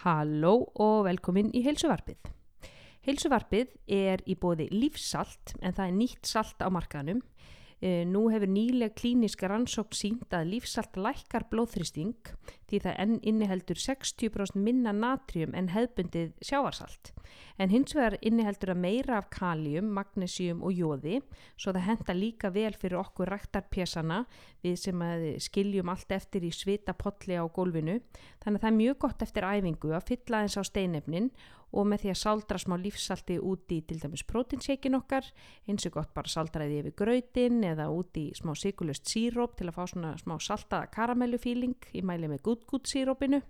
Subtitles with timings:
[0.00, 2.30] Halló og velkomin í heilsuvarpið.
[3.04, 7.20] Heilsuvarpið er í bóði lífsalt en það er nýtt salt á markaðnum.
[7.80, 12.34] E, nú hefur nýlega klíniska rannsókn sínt að lífsalt lækkar blóðþristing
[12.68, 17.14] því það enn inniheldur 60% minna natrium en hefbundið sjávarsalt.
[17.56, 21.22] En hins vegar inniheldur að meira af kalium, magnesium og jóði
[21.56, 24.22] svo það henda líka vel fyrir okkur ræktarpjessana
[24.64, 25.04] við sem
[25.40, 27.96] skiljum allt eftir í svita potli á gólfinu.
[28.44, 32.02] Þannig að það er mjög gott eftir æfingu að fylla eins á steinefnin og með
[32.02, 35.26] því að saldra smá lífsalti út í til dæmis prótinseikin okkar,
[35.70, 39.76] eins og gott bara saldraði yfir gröytin eða út í smá sigurlust síróp til að
[39.78, 43.42] fá svona smá saltaða karamellufíling í mæli með gútt-gútt sírópinu.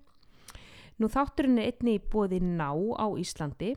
[1.01, 3.73] Nú þátturinn er einni í bóði ná á Íslandi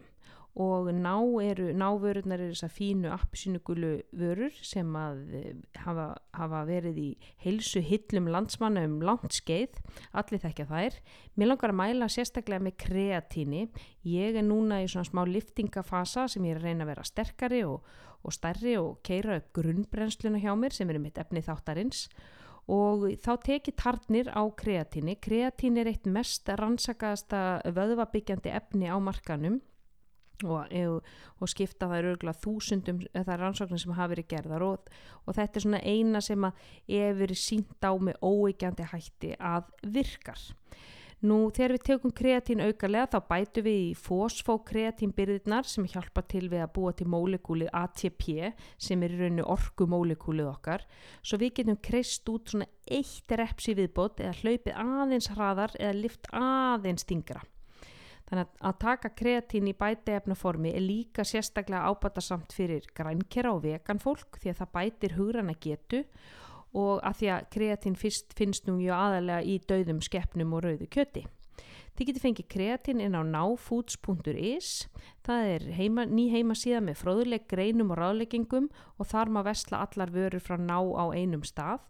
[0.53, 6.99] og ná eru, návörurnar eru þessar fínu appsynugulu vörur sem að eh, hafa, hafa verið
[7.02, 7.07] í
[7.41, 9.80] heilsu hillum landsmanna um langt skeið,
[10.13, 10.99] allir þekkja þær.
[11.34, 13.63] Mér langar að mæla sérstaklega með kreatíni.
[14.05, 17.66] Ég er núna í svona smá liftingafasa sem ég er að reyna að vera sterkari
[17.66, 17.89] og,
[18.22, 22.05] og stærri og keira upp grunnbrennsluna hjá mér sem eru mitt efni þáttarins
[22.70, 25.17] og þá tekið tarnir á kreatíni.
[25.20, 29.59] Kreatín er eitt mest rannsakaðasta vöðvabyggjandi efni á markanum
[30.47, 31.03] og,
[31.39, 34.89] og skipta það öruglega þúsundum það rannsóknir sem hafa verið gerðar og,
[35.25, 36.66] og þetta er svona eina sem að
[36.99, 40.44] er verið sínt á með óeikjandi hætti að virkar.
[41.23, 46.66] Nú þegar við tegum kreatín aukarlega þá bætu við í fosfókreatínbyrðirnar sem hjálpa til við
[46.66, 48.25] að búa til mólekúli ATP
[48.75, 50.83] sem er í rauninu orkumólekúlið okkar.
[51.23, 56.27] Svo við getum kreist út svona eitt repsi viðbót eða hlaupið aðeins hraðar eða lift
[56.36, 57.45] aðeins stingra
[58.34, 64.39] Þannig að taka kreatín í bæteefnaformi er líka sérstaklega ábatasamt fyrir grænkera og vegan fólk
[64.42, 66.00] því að það bætir hugrana getu
[66.73, 71.28] og að því að kreatín finnst nú aðalega í dauðum skeppnum og rauðu kjöti.
[71.94, 74.69] Þið getur fengið kreatín inn á náfoods.is.
[75.22, 79.81] Það er heima, ný heima síðan með fróðuleik greinum og ráðleggingum og þar maður vestla
[79.86, 81.83] allar vörur frá ná á einum stað.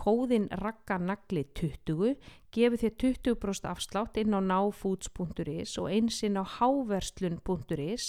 [0.00, 2.16] Kóðin ragganagli 20
[2.56, 8.06] gefur þér 20% afslátt inn á náfoods.is og eins inn á háverslun.is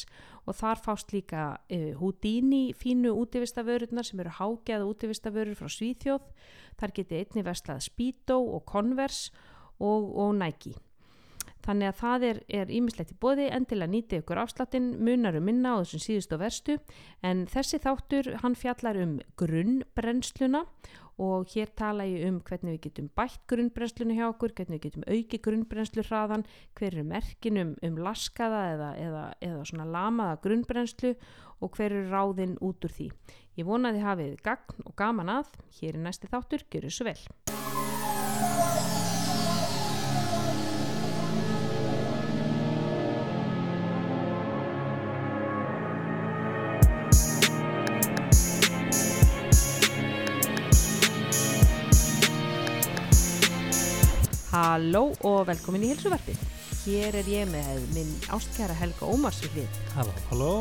[0.48, 6.32] og þar fást líka uh, Houdini fínu útivistavörurnar sem eru hágeða útivistavörur frá Svíþjóð.
[6.80, 9.36] Þar getur einni vestlað Speedo og Converse
[9.84, 10.78] og, og Nike.
[11.66, 15.82] Þannig að það er ímislegt í bóði, endilega nýti ykkur afslattin, munar um minna á
[15.84, 16.78] þessum síðust og verstu
[17.22, 20.66] en þessi þáttur hann fjallar um grunnbrennsluna
[21.22, 25.06] og hér tala ég um hvernig við getum bætt grunnbrennsluna hjá okkur, hvernig við getum
[25.06, 26.46] auki grunnbrennslu hraðan,
[26.80, 31.14] hver er merkin um, laskaða eða, eða, eða svona lamaða grunnbrennslu
[31.62, 33.12] og hver er ráðinn út úr því.
[33.60, 37.12] Ég vona að þið hafið gagn og gaman að, hér er næsti þáttur, gjör þessu
[37.12, 37.20] vel.
[54.72, 56.38] Halló og velkomin í hilsuvarpið.
[56.86, 59.80] Hér er ég með minn ástkjara Helga Ómars við hlið.
[59.98, 60.52] Halló, halló.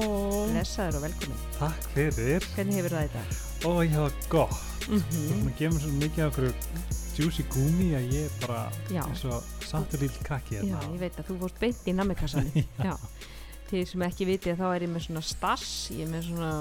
[0.51, 1.45] Lesaður og velkomin.
[1.55, 2.47] Takk fyrir.
[2.57, 3.37] Hvernig hefur það þetta?
[3.63, 4.57] Ó, ég hafa gott.
[4.89, 5.31] Mm -hmm.
[5.31, 6.49] erum að gefa mér svo mikið af okkur
[7.21, 9.03] juicy gumi að ég er bara Já.
[9.07, 10.95] eins og sattur líl krakki Já, hérna.
[10.95, 12.65] ég veit að þú fórst beint í nammikassanum.
[12.89, 12.97] Já.
[13.71, 16.53] Þeir sem ekki viti þá er ég með svona stass, ég er með svona,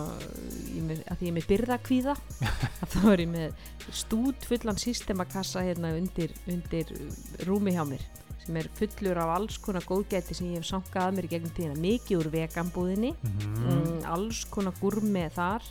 [0.70, 3.54] ég er með, að því ég er með byrðakvíða, að þá er ég með
[3.96, 6.90] stút fullan systemakassa hérna undir, undir
[7.48, 8.02] rúmi hjá mér
[8.40, 11.54] sem er fullur af alls konar góðgæti sem ég hef sankað að mér í gegnum
[11.54, 13.64] tíðina, mikið úr veganbúðinni, Mhm.
[13.68, 15.62] mm, alls konar gúrmi þar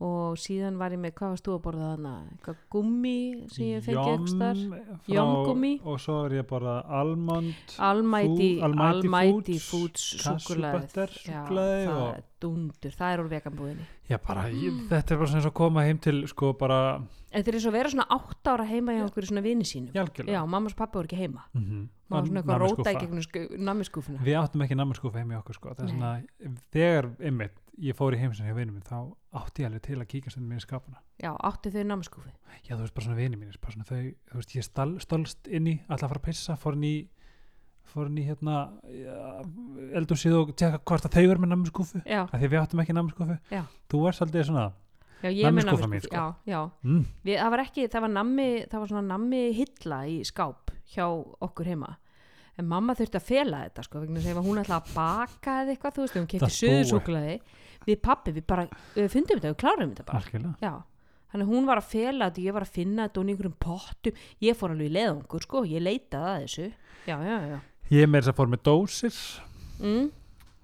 [0.00, 3.14] og síðan var ég með, hvað varst þú að borða þarna, eitthvað gummi
[3.50, 4.56] sem ég fengið Jom ekstar,
[5.10, 5.72] Jommgúmmí.
[5.84, 10.38] Og svo er ég að borða almond, Almighty Foods, Foods það
[11.98, 15.52] og- dundur, það er úr veganbúðinni Já, bara, ég, þetta er bara svona eins og
[15.52, 16.80] að koma heim til, sko, bara,
[17.28, 19.66] En þeir eru svo að vera svona átt ára heima hjá okkur í svona vini
[19.68, 20.32] sínum algjörlega.
[20.32, 21.44] Já, mammas og pappi voru ekki heima.
[21.52, 25.58] Mm Má svona eitthvað róta í gegnum nammiskúfuna Við áttum ekki nammarskúfa heim í okkur,
[25.58, 25.74] sko.
[25.76, 26.12] Það er svona,
[26.72, 29.12] þegar, einmitt, ég fór í heimsinn hjá vinum minn, þá
[29.42, 31.02] átti ég alveg til að kíka sem minn skapana.
[31.20, 32.32] Já, áttu þau nammiskúfi
[32.64, 34.00] Já, þú veist, bara svona vini mínir, bara svona þau,
[34.32, 36.94] þú veist, ég stál, stálst inn í, alltaf að fara að pissa, fór inn í,
[37.92, 38.56] fór inn í, hérna,
[39.98, 43.38] eldursið og tjekka hvort að þau eru með namnskúfu, af því við áttum ekki namnskúfu.
[43.90, 44.66] Þú var svolítið svona,
[45.18, 46.14] Nammiskúfan mín, sko.
[46.14, 46.58] Já, já.
[46.86, 50.70] Mm, Við, það var ekki, það var nammi það var svona nammi hilla í skáp
[50.92, 51.06] hjá
[51.42, 51.88] okkur heima.
[52.58, 56.14] En mamma þurfti að fela þetta sko hún ætlaði að baka eða eitthvað þú veist,
[56.20, 56.60] hún kefti Það búi.
[56.60, 57.34] söðusúklaði
[57.88, 60.54] við pappi, við bara við fundum þetta, við klárum þetta bara.
[60.62, 60.72] Já,
[61.34, 64.22] þannig hún var að fela þetta ég var að finna þetta og einhverjum pottum.
[64.46, 66.68] Ég fór alveg í leðungur sko, ég leitaði að þessu.
[67.10, 67.58] Já, já, já,
[67.94, 69.18] ég með þess að fór með dósir.
[69.78, 70.08] Mm?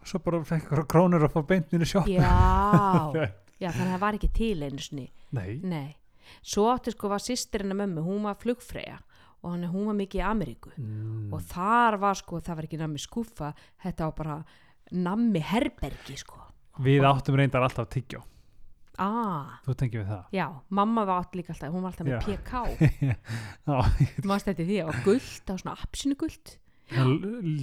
[0.04, 2.28] svo bara fekk krónur og fór beintinu sjópp já,
[3.62, 5.06] já, þannig að það var ekki til einu sinni.
[5.34, 5.96] Nei, Nei,
[6.44, 8.98] svo átti sko var sýstirinn að mömmu, hún var flugfreyja
[9.44, 10.74] og hann, hún var mikið í Ameríku.
[10.76, 11.32] Mm.
[11.32, 13.50] og þar var sko, það var ekki nammi skúfa,
[13.84, 14.36] þetta var bara
[14.92, 16.42] nammi herbergi sko.
[16.84, 18.20] við áttum reyndar alltaf tyggjó
[19.00, 20.26] Ah, þú tengir við það?
[20.36, 22.20] Já, mamma var átt líka alltaf, hún var alltaf með Já.
[22.28, 22.60] PK,
[23.66, 23.78] Já,
[24.28, 26.52] mást þetta því, og guld, það var svona apsinu guld.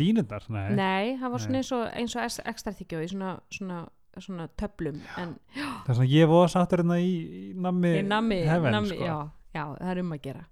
[0.02, 3.80] Línundar, nei, Nei, það var svona eins og, eins og ekstra þykjó í svona, svona,
[4.18, 8.42] svona töflum, en það er svona ég voða sáttur hérna í, í nammi í nammi,
[8.48, 9.08] heaven, nammi sko.
[9.08, 9.18] já,
[9.56, 10.46] já, það er um að gera.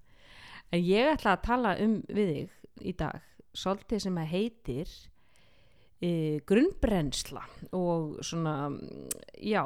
[0.70, 3.22] En ég ætla að tala um við þig í dag,
[3.58, 4.92] svolítið sem að heitir
[6.00, 6.10] e,
[6.48, 7.42] grunnbrennsla
[7.76, 8.54] og svona,
[9.36, 9.62] já,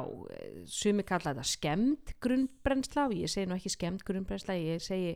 [0.67, 5.15] sumi kalla þetta skemmt grunnbrennsla og ég segi nú ekki skemmt grunnbrennsla, ég segi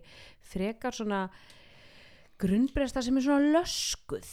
[0.52, 1.26] frekar svona
[2.40, 4.32] grunnbrennsla sem er svona löskuð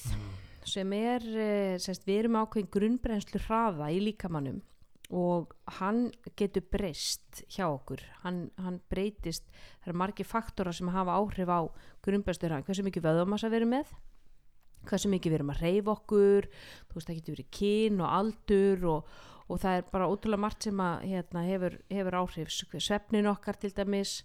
[0.67, 4.63] sem er, eh, semst, við erum ákveðin grunnbrennslu hraða í líkamannum
[5.15, 9.47] og hann getur breyst hjá okkur, hann, hann breytist,
[9.83, 11.61] það eru margir faktora sem hafa áhrif á
[12.03, 13.95] grunnbrennslu hraða, hversu mikið vöðumassa við erum með
[14.87, 18.85] hversu mikið við erum að reyfa okkur þú veist það getur verið kyn og aldur
[18.93, 19.15] og,
[19.47, 22.53] og það er bara ótrúlega margt sem að hérna, hefur, hefur áhrif.
[22.83, 24.19] Svefnin okkar til dæmis.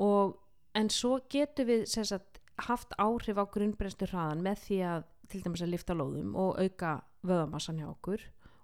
[0.00, 0.36] Og
[0.76, 2.29] en svo getur við sagt,
[2.68, 6.94] haft áhrif á grunnbrennslu hraðan með því að til dæmis að lifta lóðum og auka
[7.26, 8.22] vöðamassan hjá okkur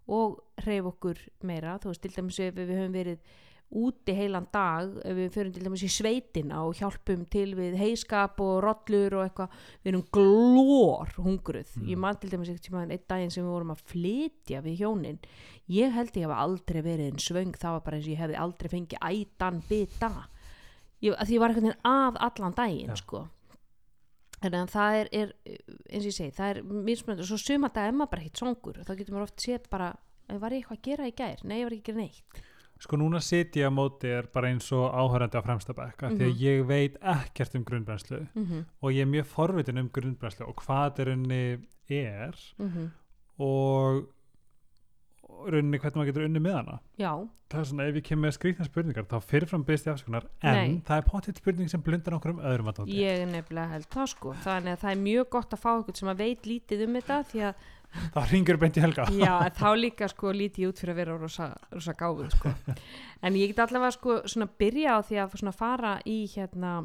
[0.08, 3.20] og reyfa okkur meira þú veist til dæmis ef við höfum verið
[3.66, 8.38] úti heilan dag, ef við förum til dæmis í sveitina og hjálpum til við heiskap
[8.40, 11.88] og rollur og eitthvað við erum glór hungruð Mm.
[11.90, 15.19] ég man til dæmis eitthvað einn daginn sem við vorum að flytja við hjónin
[15.69, 18.38] ég held ég hafa aldrei verið en svöng það var bara eins og ég hefði
[18.44, 20.12] aldrei fengið ætan bita
[21.02, 22.96] ég, því ég var einhvern veginn að allan daginn Já.
[23.02, 23.26] sko
[24.46, 25.32] þannig að það er, er
[25.90, 28.37] eins og ég segi, það er mismunandi og svo suma dag er maður bara hitt
[28.43, 29.94] songur og þá getur maður oft séð bara
[30.28, 31.44] "Eh, var ég eitthvað að gera í gær?
[31.44, 32.43] Nei, ég var ekki að gera neitt
[32.78, 36.12] sko núna sit ég á móti er bara eins og áhörandi á fremsta bekk af
[36.12, 36.32] því Mhm.
[36.32, 38.64] að ég veit ekkert um grunnbrennslu mm -hmm.
[38.82, 41.58] og ég er mjög forvitin um grunnbrennslu og hvað þetta rauninni
[41.88, 42.90] er mhm.
[43.38, 44.08] og og
[45.47, 46.77] rauninni hvernig maður getur unni með hana.
[47.00, 47.11] Já,
[47.53, 50.59] það er svona ef ég kemur með skrýtna spurningar þá fyrirfram byrst ég afskunar en
[50.59, 50.75] Nei.
[50.88, 54.11] það er pottitt spurning sem blundar okkur um öðrum að ég er nefnilega held það
[54.15, 54.35] sko.
[54.44, 57.19] Þannig að það er mjög gott að fá eitthvað sem að veit lítið um þetta
[57.31, 57.67] því að
[58.17, 59.06] þá ringur beint í helga.
[59.15, 62.55] Já, þá líka sko lítið út fyrir að vera rosa, rosa gáfuð sko.
[63.25, 66.81] en ég get allavega sko svona byrja á því að svona fara í hérna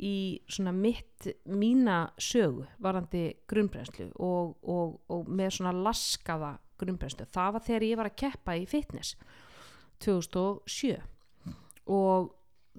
[0.00, 7.28] í svona mitt mína sögu varandi grunnbrennslu og, og, og með svona laskaða grunnbrennslu.
[7.30, 9.16] Það var þegar ég var að keppa í fitness
[10.04, 10.98] 2007
[11.90, 12.30] og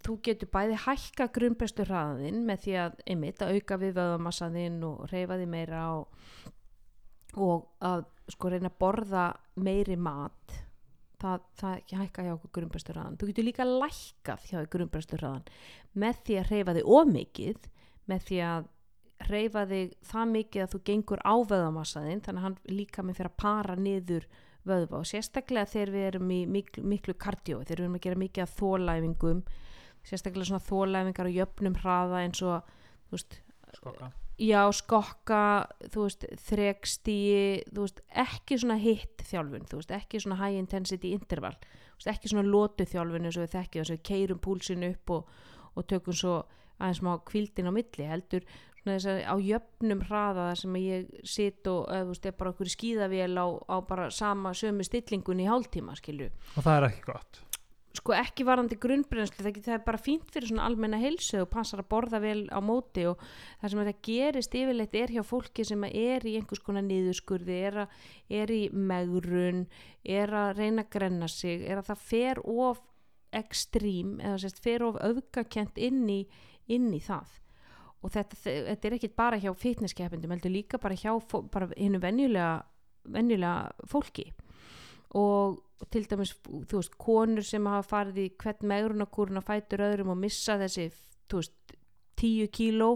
[0.01, 5.05] þú getur bæði hækka grunnbrennslu hraðin með því að einmitt að auka við vöðamassaðinn og
[5.11, 6.49] reyfa því meira og
[7.39, 9.29] og að sko reyna að borða
[9.63, 10.57] meiri mat.
[11.21, 15.43] Það, það hækka hjá okkur grunnbresturraðan þú getur líka lækkað hjá grunnbresturraðan
[16.01, 17.67] með því að reyfa þig ómikið
[18.09, 18.69] með því að
[19.29, 23.31] reyfa þig það mikið að þú gengur á vöðamassaðinn þannig að hann líka með fyrir
[23.31, 24.27] að para niður
[24.67, 28.21] vöðva og sérstaklega þegar við erum í miklu, miklu kardjó þegar við erum að gera
[28.21, 29.43] mikið af þólæfingum
[30.05, 32.73] sérstaklega svona þólæfingar og jöfnum hraða eins og
[33.11, 33.39] veist,
[33.77, 34.11] Skokka.
[34.41, 35.43] já, skokka
[35.95, 41.55] veist, þrekstíi þú veist, ekki svona hitt þjálfun ekki svona high intensity interval
[42.09, 45.29] ekki svona lótu þjálfun eins og við þekkjum þess að við keirum púlsin upp og,
[45.77, 46.39] og tökum svo
[46.81, 48.45] aðeins má kvildin á milli heldur
[48.81, 52.73] svona þess að á jöfnum hraða þar sem ég sit og eða, veist, bara okkur
[52.73, 56.31] skíðavél á, á bara sama sömu stillingun í hálftíma skilju.
[56.55, 57.41] Og það er ekki gott.
[57.91, 61.89] Sko ekki varandi grunnbrennslu það, er bara fínt fyrir svona almenna heilsu og passar að
[61.91, 63.19] borða vel á móti og
[63.59, 67.81] það sem þetta gerist yfirleitt er hjá fólki sem er í einhvers konar niðurskurði er,
[68.31, 69.65] er í megrun
[70.07, 72.79] er að reyna að grenna sig er að það fer of
[73.35, 76.07] ekstrím eða sérst fer of öfgakent inn
[76.71, 77.41] inn í það
[78.01, 81.13] og þetta, þetta er ekki bara hjá fitnesskeppindum heldur líka bara hjá
[81.53, 82.63] bara hinnu venjulega,
[83.13, 84.31] venjulega fólki.
[85.17, 85.59] Og
[85.91, 90.19] til dæmis, þú veist, konur sem hafa farið í hvern megrunarkúrun að fætur öðrum og
[90.21, 90.89] missa þessi,
[91.29, 91.75] þú veist,
[92.21, 92.91] 10 kíló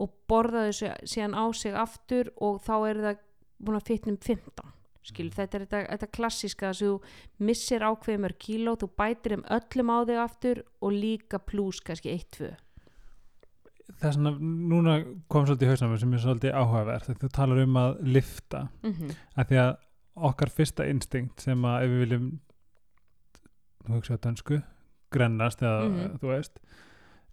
[0.00, 3.24] og borða þessu síðan á sig aftur og þá er það
[3.60, 4.76] búin að fitnum 15
[5.10, 9.44] skilur, þetta er þetta, þetta klassíska þess að þú missir ákveðumör kíló þú bætir þeim
[9.56, 12.50] öllum á þig aftur og líka pluss kannski 1-2
[14.00, 14.94] þess að núna
[15.28, 18.92] kom svolítið í hausnum sem er svolítið áhugavert þegar þú talar um að lifta mm
[18.92, 19.14] -hmm.
[19.36, 19.76] að því að
[20.30, 22.40] okkar fyrsta instinkt sem að ef við viljum
[23.88, 24.62] nú hugsa að dönsku
[25.10, 26.18] grennast eða Mhm.
[26.20, 26.58] þú veist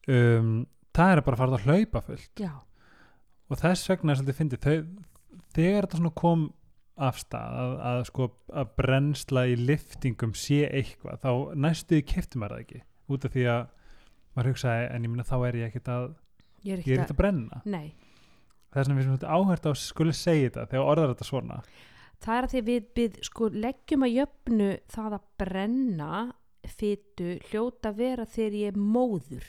[0.08, 2.52] um, það er að bara fara að hlaupa fullt já,
[3.50, 4.88] og þess vegna er svolítið fyndið
[5.54, 6.52] þegar þetta kom
[6.98, 12.56] af stað að, að sko að brennsla í liftingum sé eitthvað þá næstuði kefti maður
[12.56, 12.82] það ekki
[13.14, 13.68] út af því að
[14.36, 16.08] maður hugsaði en ég minna þá er ég ekkert að
[16.64, 17.62] ég er er ekkert að brenna.
[17.66, 17.94] Nei,
[18.72, 21.62] það er svona við sem áhært á skuli segja þetta þegar orðar þetta svona.
[22.18, 26.24] Það er að því við, við sko leggjum að jöfnu það að brenna
[26.68, 29.46] fytu hljóta vera þegar ég er móður.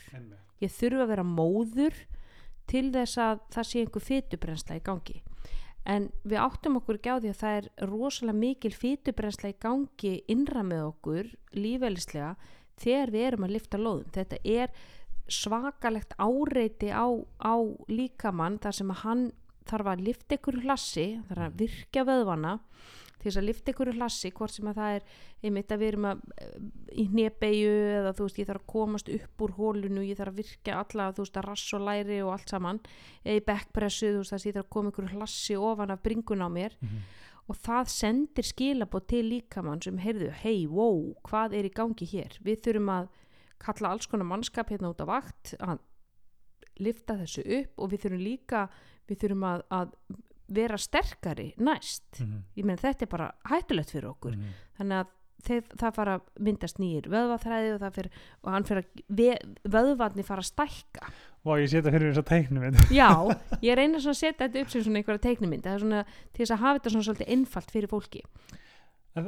[0.62, 1.97] Ég þurfa að vera móður
[2.69, 5.19] til þess að það sé einhver fytubrensla í gangi.
[5.88, 10.15] En við áttum okkur ekki á því að það er rosalega mikil fytubrensla í gangi
[10.29, 12.35] innra með okkur lífælislega
[12.79, 14.11] þegar við erum að lifta lóðum.
[14.12, 14.75] Þetta er
[15.28, 17.06] svakalegt áreiti á,
[17.42, 17.54] á
[17.88, 19.26] líkamann þar sem að hann
[19.68, 22.54] þarf að lifta ykkur hlassi þarf að virkja vöðvana
[23.18, 25.02] til þess að lifta ykkur hlassi hvort sem að það er
[25.44, 26.20] einmitt að við erum að
[26.94, 30.40] í hnebegju eða þú veist ég þarf að komast upp úr hólunu ég þarf að
[30.40, 32.80] virkja alla þú veist að rass og læri og allt saman
[33.25, 36.47] eða í backpressu þú veist að ég þarf að koma ykkur hlassi ofan af bringun
[36.47, 37.02] á mér Mhm.
[37.49, 42.38] og það sendir skilabóð til líkamann sem heyrðu, hei, wow, hvað er í gangi hér
[42.44, 43.08] við þurfum að
[43.62, 45.83] kalla alls konar mannskap hérna út á vakt að
[46.83, 48.65] lifta þessu upp og við þurfum líka
[49.09, 49.95] við þurfum að, að
[50.59, 52.21] vera sterkari næst.
[52.23, 52.43] Mhm.
[52.57, 54.37] ég meina þetta er bara hættulegt fyrir okkur.
[54.37, 54.53] Mhm.
[54.79, 58.09] þannig að þeir, það fara að myndast nýjir vöðvaþræði og, það fer,
[58.43, 59.35] og hann fyrir að ve,
[59.77, 61.11] vöðvarnir fara að stækka.
[61.45, 63.11] Og ég setja fyrir þess að teiknum minn já,
[63.62, 65.31] ég reyna að setja þetta upp sem einhverja
[65.73, 68.25] er svona til þess að hafa þetta svona svolítið einfalt fyrir fólki
[69.19, 69.27] En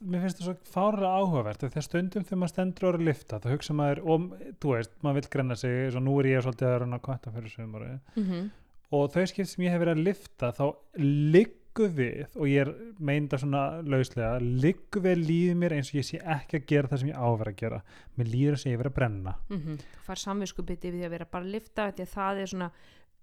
[0.00, 3.48] mér finnst það svo fárlega áhugavert þegar stundum þegar maður stendur orðið að lifta þá
[3.54, 4.28] hugsa maður, og
[4.62, 7.04] þú veist, maður vill grenna sig eins og nú er ég svolítið að reyna að
[7.08, 8.48] kvanta fyrir sömur mm -hmm.
[8.90, 10.66] og þau skipt sem ég hef verið að lifta þá
[11.00, 16.06] liggu við og ég er meinda svona lauslega liggu við líðið mér eins og ég
[16.06, 17.82] sé ekki að gera það sem ég á að gera
[18.16, 19.78] mér líður þess að ég verið að brenna mm -hmm.
[20.06, 22.70] far samviskubiti við því að vera bara að lifta því að það er svona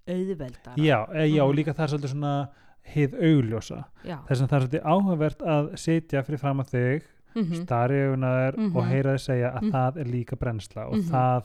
[0.08, 1.58] auðveldara já, e, já og Mhm.
[1.58, 2.50] líka það er svolítið svona
[2.96, 7.44] hið augljósa þess að það er svolítið áhugavert að sitja fyrir fram að þig Mm
[7.48, 7.62] -hmm.
[7.64, 8.76] stari augunar Mhm.
[8.76, 9.72] og heyra þið segja að Mhm.
[9.72, 11.10] það er líka brennsla og Mhm.
[11.12, 11.44] það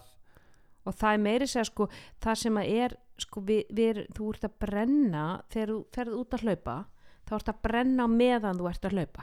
[0.86, 1.88] og það er meiri segja sko
[2.20, 6.30] það sem að er sko við, við, þú ert að brenna þegar þú ferð út
[6.30, 6.84] að hlaupa
[7.26, 9.22] þá ert að brenna meðan þú ert að hlaupa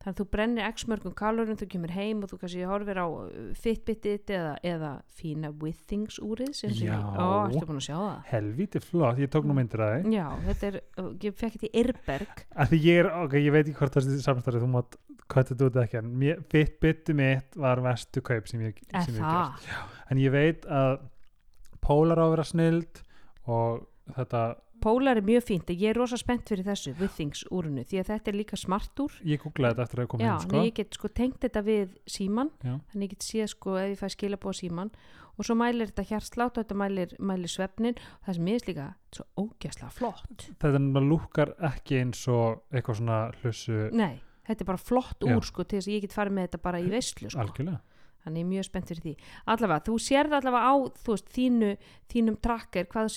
[0.00, 3.06] þannig að þú brennir x mörgum kalorum þú kemur heim og þú kannski horfir á
[3.06, 3.26] uh,
[3.60, 6.96] Fitbitið eða, eða fína Withings úrið sem sem Já.
[6.96, 8.16] ó, ertu búin að sjá það?
[8.30, 11.68] Helvíti flott, ég tók nú myndir að þið já, þetta er, uh, ég fekk þetta
[11.68, 14.72] í Irberg að því ég er, ok, ég veit ekki hvort það er samstærið, þú
[14.78, 14.98] mátt
[15.30, 16.10] hvað þetta út ekki en
[16.50, 19.68] Fitbitið mitt var vestu kaup sem ég, sem ég gert.
[20.10, 20.96] En ég veit að
[21.80, 23.00] Polar á að vera snild
[23.50, 24.42] og þetta,
[24.80, 28.32] Pólar er mjög fínt ég er rosa spennt fyrir þessu Withings úrinu því að þetta
[28.32, 30.62] er líka smart úr ég googlaði þetta eftir að ég kom Já, heim sko?
[30.66, 32.74] ég get sko tengt þetta við síman Já.
[32.92, 34.92] þannig ég get séð sko ef ég fæ skilabóð síman
[35.40, 38.66] og svo mælir þetta hjartslátt og þetta mælir, mælir svefnin og það sem ég er
[38.70, 44.70] líka svo ógæslega flott þetta lúkkar ekki eins og eitthvað svona hlussu Nei, þetta er
[44.72, 45.32] bara flott Já.
[45.36, 47.40] úr sko til þess að ég get farið með þetta bara í veislu sko.
[47.40, 47.80] algjörlega
[48.24, 49.14] þannig ég er mjög spennt fyrir því.
[49.54, 50.74] Allavega, þú sérð allavega á
[51.08, 51.72] veist, þínu,
[52.12, 53.10] þínum tracker hvað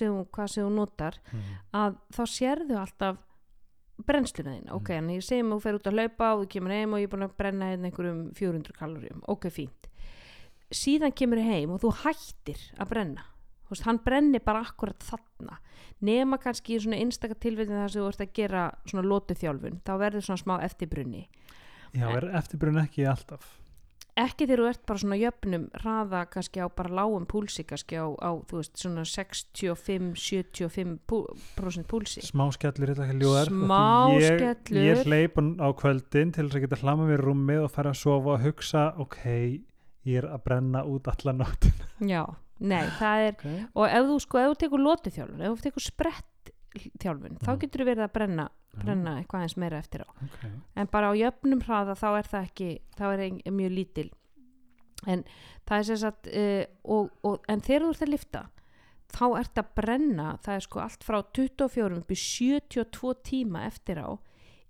[0.54, 1.54] þú notar mm.
[1.80, 3.22] að þá sérðu alltaf
[4.04, 6.74] brennsluna þín, ok, en ég segjum að þú fer út að hlaupa og þú kemur
[6.74, 9.90] heim og ég er búin að brenna hérna einhverjum 400 kaloríum, ok, fínt.
[10.74, 13.28] Síðan kemur ég heim og þú hættir að brenna.
[13.64, 15.60] Þú veist, hann brennir bara akkurat þarna.
[16.04, 19.80] Nema kannski í svona einstaka tilvægin þar sem þú ert að gera svona lótu þjálfun
[19.86, 21.28] þá verður svona smá eftirbrunni.
[21.94, 23.46] Já, er eftirbrun ekki alltaf
[24.20, 28.06] ekki þegar þú ert bara svona jöfnum hraða kannski á bara lágum púlsi kannski á,
[28.22, 33.86] á þú veist, svona 65-75% púlsi smá skellur þetta ekki ljóðar Smá
[34.22, 34.84] ég, skellur.
[34.86, 38.30] ég hleyp á kvöldin til þess að geta hlama mér rúmið og fara að sofa
[38.36, 39.22] og hugsa ok,
[40.06, 41.64] ég er að brenna út allan nótt
[42.04, 42.24] Já,
[42.62, 43.58] nei, það er okay.
[43.74, 46.30] og ef þú sko, ef þú tekur lótu þjálfun ef þú tekur sprett
[47.02, 47.38] þjálfun.
[47.44, 48.48] Þá getur þú verið að brenna,
[48.80, 50.10] brenna eitthvað eins meira eftir á.
[50.28, 50.52] Okay.
[50.76, 54.10] en bara á jöfnum hraða þá er það ekki þá er ein, mjög lítil.
[55.04, 55.24] En
[55.68, 58.44] það er sem sagt uh, og, og, en þegar þú ert að lifta
[59.14, 64.02] þá ert að brenna það er sko allt frá 24 upp í 72 tíma eftir
[64.02, 64.10] á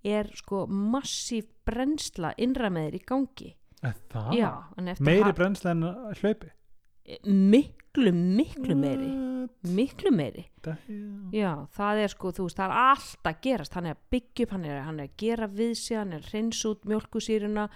[0.04, 2.34] er sko massíf brennsla
[2.90, 3.54] þér í gangi?
[4.36, 4.50] Já,
[5.00, 5.86] meiri ha- brennsla en
[6.20, 6.52] hlaupi
[7.28, 9.12] miklu, miklu meiri
[9.64, 10.46] miklu meiri?
[11.34, 14.46] Já, það er sko, þú veist, það er allt að gerast, hann er að byggja
[14.46, 17.68] upp, hann er, hann er að gera við sig, hann er að hreinsa út mjölkusýruna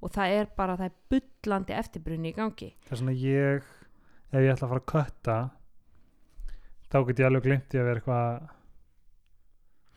[0.00, 2.70] og það er bara, það er bullandi eftirbrunni í gangi.
[2.86, 3.68] það er svona ég
[4.30, 5.36] ef ég ætla að fara að kötta
[6.90, 8.56] þá get ég alveg glimt í að vera eitthvað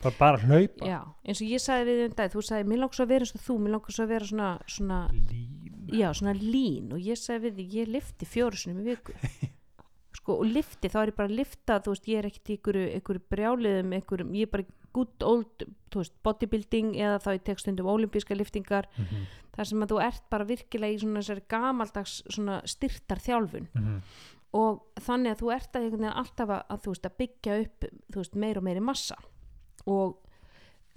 [0.04, 0.88] bara, bara hlaupa.
[0.88, 3.28] Já, eins og ég sagði við um dag, þú sagði, mér langar svo að vera
[3.28, 5.00] eins og þú, mér langar svo að vera svona, svona,
[5.32, 9.16] lín já, svona lín og ég sagði við þig, ég lifti fjóru sinni í viku.
[10.24, 12.58] sko, og lifti, þá er ég bara að lifta þú veist, ég er ekkert í
[12.58, 17.90] einhverju, einhverju brjáliðum einhverjum, ég er bara good old veist, bodybuilding eða þá í tekstundum
[17.92, 19.26] olimpíska liftingar, mm -hmm.
[19.58, 23.68] þar sem að þú ert bara virkilega í svona gamaldags svona styrtar þjálfun
[24.54, 28.58] og þannig að þú ert að alltaf að, að, veist, að byggja upp veist, meir
[28.58, 29.18] og meiri massa
[29.90, 30.20] og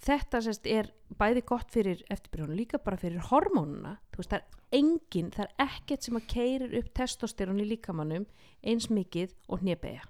[0.06, 3.96] þetta sérst er bæði gott fyrir eftirbrjónu líka bara fyrir hormónuna.
[4.12, 8.26] Þú veist það er engin, það er ekkert sem að keirir upp testosterón í líkamannum
[8.66, 10.04] eins mikið og hnébegja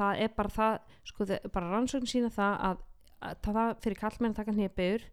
[0.00, 0.76] það er bara það
[1.10, 2.84] sko það, bara rannsókn sína það að,
[3.28, 5.06] að það fyrir kallmenn að taka hnébegur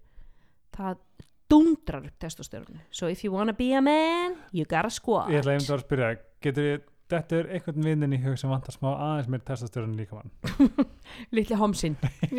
[0.77, 1.01] það
[1.47, 5.31] dundrar upp testosterónu so if you wanna be a man you gotta squat.
[5.31, 6.13] Ég ætla einmitt að spyrja,
[6.43, 10.17] getur ég þetta er einhvern vinnin í hug sem vantar smá aðeins meir testastörun líka
[10.17, 10.31] mann.
[11.35, 11.97] Litli homsinn.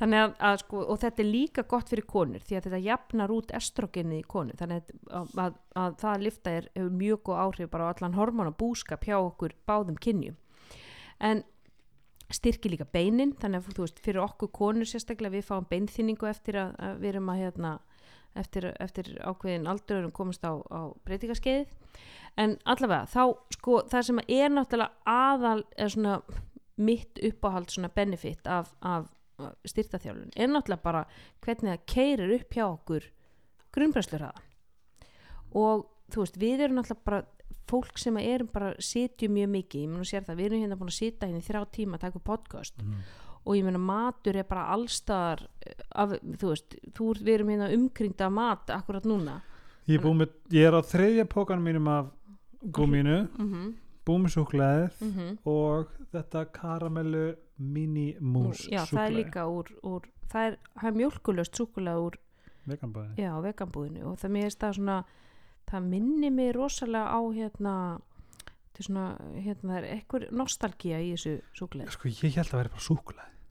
[0.00, 3.34] Þannig að, að sko, og þetta er líka gott fyrir konur því að þetta jafnar
[3.34, 4.58] út estrogenið í konur.
[4.58, 6.68] Þannig að, að, að það að lifta er
[7.02, 10.38] mjög góð áhrif bara á allan hormóna búskap hjá okkur báðum kynjum.
[11.22, 11.44] En
[12.32, 16.58] styrki líka beinin þannig að þú veist, fyrir okkur konur sérstaklega við fáum beinþýningu eftir
[16.62, 17.72] að, að við erum að hérna,
[18.38, 21.72] eftir, eftir ákveðin aldur erum komast á, á breytingaskeiðið
[22.42, 23.22] en allavega þá
[23.56, 26.14] sko það sem er náttúrulega aðal er svona
[26.82, 29.10] mitt uppáhald svona benefit af, af
[29.68, 31.04] styrtaþjálfun er náttúrulega bara
[31.44, 33.10] hvernig það keirir upp hjá okkur
[33.76, 34.48] grunnbræslurraða
[35.52, 37.24] og þú veist við erum náttúrulega bara
[37.72, 40.78] fólk sem erum bara sitjum mjög mikið, ég mun að sér það við erum hérna
[40.80, 42.82] búin að sita hérna í þrjá tíma að taka podcast.
[42.82, 43.04] Mhm.
[43.44, 45.46] Og ég meina matur er bara allstaðar
[45.94, 49.40] af, þú veist, þú, við erum hérna umkringda mat akkurat núna.
[49.90, 52.12] Ég, er með, ég er á þriðja pókanum mínum af
[52.62, 53.72] gúmínu, mm -hmm,
[54.06, 55.38] búið með súklaðið mm -hmm.
[55.44, 61.56] og þetta karamellu mini mús já, það er líka úr, úr það er, er mjölkulöst
[61.56, 62.18] súkulega úr
[62.66, 65.04] veganbúðinu og það
[65.70, 67.74] það minni mig rosalega á hérna
[68.76, 69.06] til svona,
[69.44, 72.84] hérna það er ekkur nostalgía í þessu súkulega Sko ég held að vera bara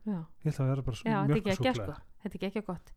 [0.05, 1.93] já, Ég held að vera bara já mjölkusúkkulaði.
[1.95, 2.07] sko.
[2.21, 2.91] Þetta er ekki ekki gott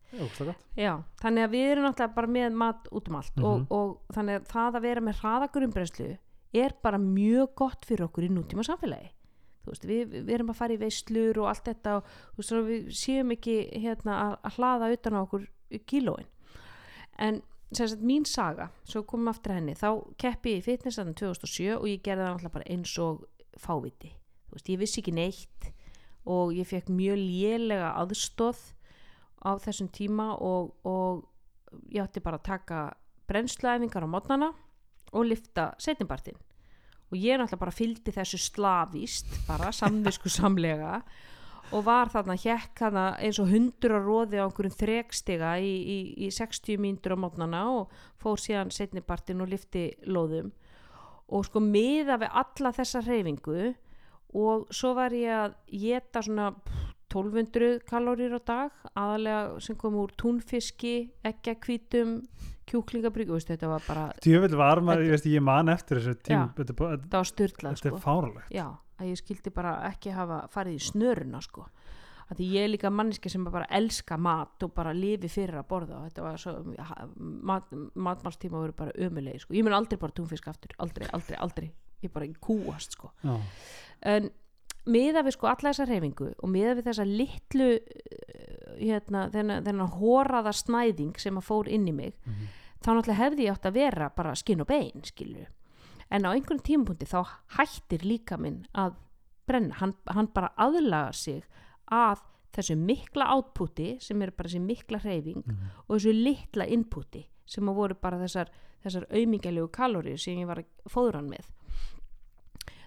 [0.45, 0.63] gott.
[0.77, 3.45] Já, þannig að við erum náttúrulega bara með mat út um allt Mhm.
[3.45, 6.17] og, og þannig að það að vera með hraðagurumbreyslu
[6.53, 9.09] er bara mjög gott fyrir okkur í nútíma samfélagi
[9.65, 12.05] veist, við, við erum að fara í veislur og allt þetta og
[12.37, 15.47] veist, við séum ekki hérna að, að hlaða utan á okkur
[15.89, 16.27] kílóin.
[17.17, 17.41] En
[17.77, 19.89] sagt mín saga, svo komum aftur að henni þá
[20.21, 23.25] keppi ég í fitnessanum 2007 og ég gerði það náttúrulega bara eins og
[23.59, 24.11] fáviti,
[24.49, 25.69] þú veist, ég vissi ekki neitt
[26.25, 28.61] og ég fekk mjög lélega aðstóð
[29.45, 31.25] á þessum tíma og, og
[31.93, 32.81] ég átti bara að taka
[33.29, 34.51] brennsluæfingar á mótnana
[35.13, 36.37] og lifta setjumbartin
[37.11, 40.99] og ég náttúrulega bara fylgdi þessu slavist bara samvisku samlega
[41.73, 45.97] og var þarna hjekk þarna eins og hundur að róði á einhverjum þrekstiga í, í,
[46.27, 50.51] í 60 mínútur á mótnana og fór síðan setnibartin og lifti lóðum.
[51.33, 53.71] Og sko miða við alla þessa hreyfingu
[54.35, 59.95] og svo var ég að geta svona pff, 1200 kalórir á dag aðalega sem kom
[60.01, 62.17] úr túnfiski eggjakvítum,
[62.67, 66.75] kjúklingabrygg þetta var bara, Djöfull var maður, ég veist ég man eftir þessu tím, þetta,
[67.13, 67.93] var styrlað þetta sko.
[67.93, 68.67] er fárlegt já,
[68.99, 71.65] að ég skildi bara ekki hafa farið í snöruna sko
[72.25, 75.67] að því ég er líka manniski sem bara elska mat og bara lifi fyrir að
[75.69, 76.53] borða og þetta var svo
[77.45, 79.53] mat, matmálstíma voru bara ömulegi sko.
[79.53, 81.69] ég mun aldrei bara túnfisk aftur, aldrei, aldrei, aldrei
[82.01, 83.35] ég bara kúast sko Já.
[84.01, 84.31] en
[84.85, 90.51] miða við sko alla þessa reyfingu og miða við þessa litlu eh, hérna, þennan, hóraða
[90.53, 92.47] snæðing sem að fór inn í mig Mhm.
[92.81, 95.47] þá náttúrulega hefði ég átt að vera bara skinn og bein skilur
[96.15, 97.19] en á einhvern tímapunkti þá
[97.57, 98.95] hættir líka minn að
[99.47, 101.43] brenna, hann, hann bara aðlaga sig
[101.91, 102.23] að
[102.55, 105.71] þessu mikla átputi sem er bara þessi mikla hreyfing Mhm.
[105.89, 108.47] og þessu litla inputi sem að voru bara þessar,
[108.83, 111.45] þessar aumingjælegu kaloríu sem ég var að fóður hann með.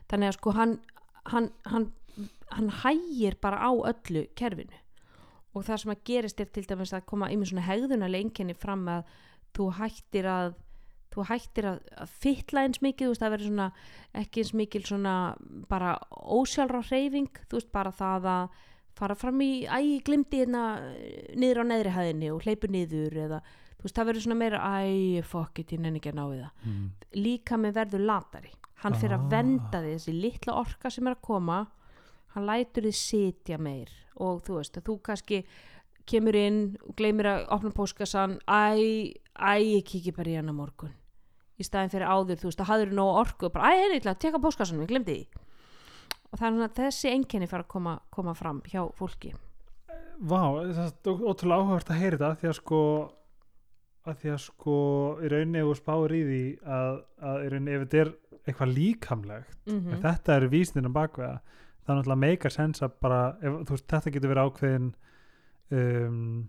[0.08, 0.78] Þannig að sko hann
[1.28, 1.90] hann, hann,
[2.56, 4.72] hann hægir bara á öllu kerfinu.
[5.54, 8.86] Og það sem að gerist er til dæmis að koma yfir svona hegðunarlega einkenni fram
[8.88, 9.04] að
[9.56, 10.54] þú hættir að
[11.18, 13.68] þú hættir að, að fytla eins mikið veist það verður svona
[14.22, 15.14] ekki eins mikil svona
[15.68, 15.92] bara
[16.38, 18.59] ósjálfra hreyfing þú veist bara það að
[18.98, 23.18] fara fram í, æ, ég glimti hérna eh, niður á neðri hæðinni og hleypu niður
[23.28, 23.40] eða
[23.78, 26.40] þú veist það verður svona meira æ, fuck it, ég nenni ekki að ná við
[26.42, 26.87] það Mm.
[27.22, 28.50] líka með verður latari
[28.83, 29.31] hann fyrir að Ah.
[29.37, 31.61] venda því þessi litla orka sem er að koma
[32.35, 35.44] hann lætur þið sitja meir og þú veist að þú kannski
[36.09, 40.54] kemur inn og gleymir að opna póskassan æ, æ, ég kiki bara í hann á
[40.59, 40.92] morgun
[41.59, 44.03] í staðin fyrir áður, þú veist, að hafður nóg orku og bara, æ, henni, ég
[44.05, 45.44] ætla að teka póskassanum, ég glemdi því.
[46.29, 49.35] Og það er svona að þessi einkenni fara að koma, koma fram hjá fólki.
[50.18, 50.40] Vá,
[50.75, 52.83] það er ótrúlega áhugavert að heyra þetta því að sko
[54.09, 54.77] að því að sko
[55.21, 56.42] í rauninni ef þú spáir í því
[56.79, 56.99] að,
[57.31, 58.12] að í rauninni ef þetta er
[58.49, 63.21] eitthvað líkamlegt mm ef þetta er vísnina bakveða það er náttúrulega meikar sens að bara
[63.40, 64.88] ef, veist, þetta getur verið ákveðin
[65.79, 66.49] um,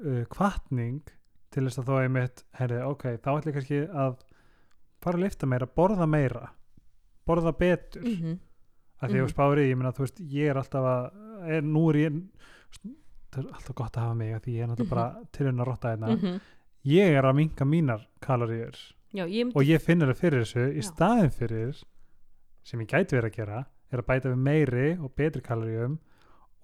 [0.00, 1.14] uh, kvartning
[1.50, 4.16] til þess að þá einmitt herri, ok, þá ætla ég kannski að
[5.02, 6.50] fara að lifta meira, borða meira
[7.26, 8.38] borða betur mm -hmm.
[9.02, 9.32] að því að Mhm.
[9.34, 11.10] spári, ég meina, þú veist, ég er alltaf að,
[11.50, 12.22] er, nú er ég
[13.32, 14.88] það er alltaf gott að hafa mig að því ég er náttúrulega Mhm.
[14.90, 16.40] bara til að rotta hérna Mhm.
[16.84, 18.74] ég er að minka mínar kaloríur
[19.12, 20.90] Já, ég myndi og ég finnur það fyrir þessu í Já.
[20.92, 21.84] staðin fyrir
[22.62, 25.98] sem ég gæti verið að gera er að bæta við meiri og betri kaloríum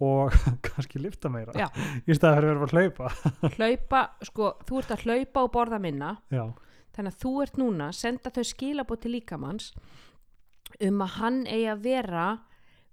[0.05, 0.35] og
[0.67, 1.69] kannski lifta meira Já.
[2.09, 3.11] í staðin fyrir að vera að hlaupa
[3.57, 6.45] hlaupa, sko, þú ert að hlaupa og borða minna já,
[6.97, 9.71] þannig að þú ert núna að senda þau skilabót til líkamanns
[10.83, 12.27] um að hann eigi að vera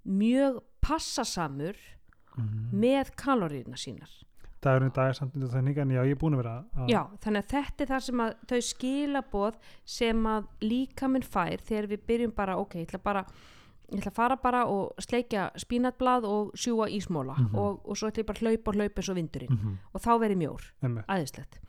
[0.04, 1.80] mjög passasamur
[2.38, 2.70] mm.
[2.72, 4.12] með kaloríuna sínar
[4.63, 7.02] dagurinn í dag er samt undir þannig já, ég er búin að vera að, Já,
[7.24, 9.58] þannig að þetta er það sem að þau skilabóð
[9.96, 13.26] sem að líkaminn fær þegar við byrjum bara, ok, ég ætla bara
[13.93, 17.56] ég ætla að fara bara og sleikja spínatblað og sjúa ísmóla Mhm.
[17.56, 19.49] og, og svo ætla ég bara að hlaupa og hlaupa eins og vindurinn.
[19.51, 21.03] Mm og þá verið mjór, -hmm.
[21.08, 21.60] aðeinslegt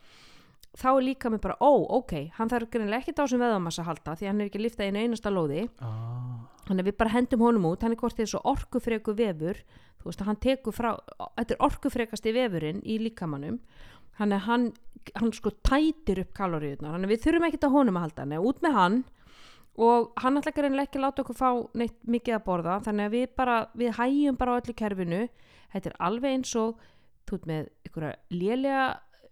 [0.75, 4.27] þá er líkaminn bara, ó, ok hann þarf greinilega ekkert á sem veðamassa halda því
[4.27, 5.69] hann er ekki að lifta einu einasta lóði.
[5.79, 9.55] Ah, þannig að við bara hendum honum út hann er hvort eins og orkufreku vefur
[10.01, 10.99] þú veist að hann tekur frá
[11.37, 13.59] þetta er orkufrekasti vefurinn í líkamannum
[14.19, 14.73] að hann,
[15.15, 18.25] hann sko tætir upp kaloríunar þannig að við þurfum ekkert að honum að halda
[19.75, 23.15] og hann ætla ekki ekki að láta okkur fá neitt mikið að borða þannig að
[23.15, 25.21] við bara, við hægjum bara á öllu kerfinu.
[25.73, 26.83] Þetta er alveg eins og
[27.27, 28.85] þú ert með einhverja lélega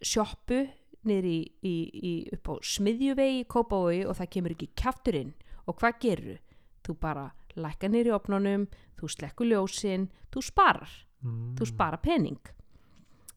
[0.03, 0.60] sjoppu
[1.08, 5.32] niður í, í, í upp á smiðjuvegi í Kópavogi og það kemur ekki kjaftur inn.
[5.67, 6.41] Og hvað gerur
[6.84, 6.97] þú?
[6.99, 8.67] Bara lækka niður í opnunum
[8.99, 10.91] þú slekkur ljósin, þú sparar.
[11.23, 12.39] Mm, þú spara pening.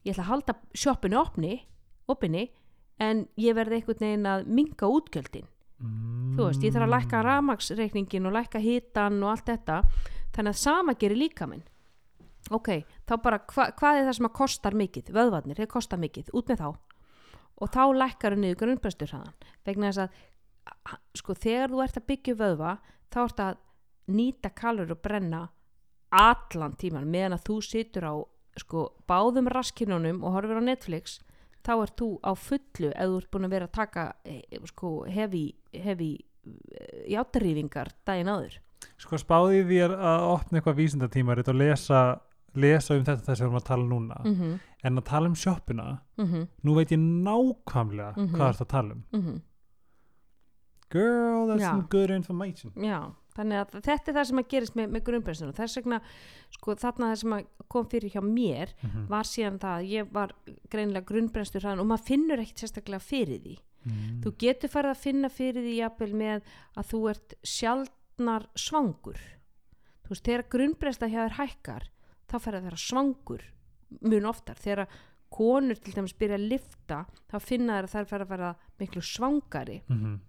[0.03, 1.55] Ég ætla að halda sjoppinu opni
[2.11, 2.49] opinni
[3.03, 5.47] en ég verði einhvern veginn að minka útgjöldin
[5.83, 9.81] mm, þú veist, ég þarf að lækka ramagsreikningin og lækka hitan og allt þetta.
[10.37, 11.65] Þannig að sama gerir líka minn
[12.55, 12.71] ok,
[13.07, 16.31] þá bara hva, hvað er það sem að kostar mikið, vöðvarnir, þeir kostar mikið.
[16.37, 16.69] Út með þá.
[17.57, 19.37] Og þá lækkar niður grunnbrestur hraðan.
[19.67, 20.25] Vegna þess að
[21.17, 22.73] sko þegar þú ert að byggja vöðva
[23.15, 23.61] þá ert að
[24.17, 25.43] nýta kalur og brenna
[26.15, 28.15] allan tíman meðan að þú situr á
[28.61, 31.19] sko báðum raskinunum og horfir á Netflix
[31.67, 34.93] þá ert þú á fullu ef þú ert búin að vera að taka eh, sko
[35.11, 36.11] hefi, hefi
[37.11, 38.61] játarífingar daginn áður.
[39.03, 42.03] Sko spáði því að opna eitthvað vísindatímarit og lesa,
[42.55, 44.21] lesa um þetta þess að við erum að tala núna.
[44.25, 44.55] Mm -hmm,
[44.87, 48.35] en að tala um sjoppuna mm -hmm, nú veit ég nákvæmlega Mhm.
[48.37, 49.05] hvað er það að tala um.
[49.13, 49.41] Mm
[50.91, 51.71] girl, that's Já.
[51.71, 52.73] some good information.
[52.77, 55.55] Já, þannig að þetta er það sem að gerist með, með grunnbrennstunum.
[55.57, 56.01] Þess vegna,
[56.57, 60.13] sko, þarna það sem að kom fyrir hjá mér mm var síðan það að ég
[60.13, 60.35] var
[60.73, 63.57] greinilega grunnbrennstur og maður finnur ekkit sérstaklega fyrir því.
[63.87, 64.23] -hmm.
[64.23, 66.43] Þú getur farið að finna fyrir því jafnvel með
[66.77, 69.21] að þú ert sjaldnar svangur.
[70.07, 71.85] Þú veist, þegar grunnbrennsta hjá þér hækkar,
[72.31, 73.43] þá fer að vera svangur
[74.03, 74.55] mun oftar.
[74.55, 74.89] Þegar
[75.31, 79.83] konur til dæmis byrja að lifta, þá finna að þær fer að vera miklu svangari
[79.89, 80.21] Mhm.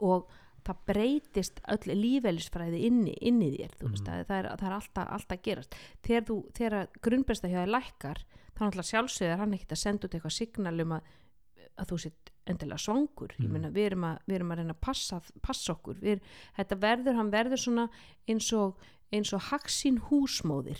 [0.00, 0.26] og
[0.64, 4.14] það breytist öll lífeylisfræði inni, inni þér þú veist, Mhm.
[4.20, 5.74] að það er, það er alltaf, alltaf gerast.
[6.02, 8.18] Þegar, þú, þegar grunnbesta hjá þér lækkar
[8.54, 11.02] þá náttúrulega sjálfsögðar hann ekkert að senda út eitthvað signal um að,
[11.78, 13.28] að þú sitt endilega svangur.
[13.38, 13.52] Ég Mhm.
[13.52, 15.94] meina við erum að, við erum að reyna að passa, passa okkur.
[16.00, 16.20] Við,
[16.58, 17.88] þetta verður, hann verður svona
[18.28, 18.76] eins og
[19.12, 20.78] eins og haksín húsmóðir.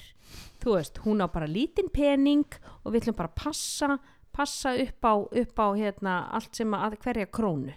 [0.61, 2.47] Þú veist, hún á bara lítinn pening
[2.85, 3.99] og við ætlum bara að passa
[4.33, 7.75] passa upp á, upp á hérna, allt sem að hverja krónu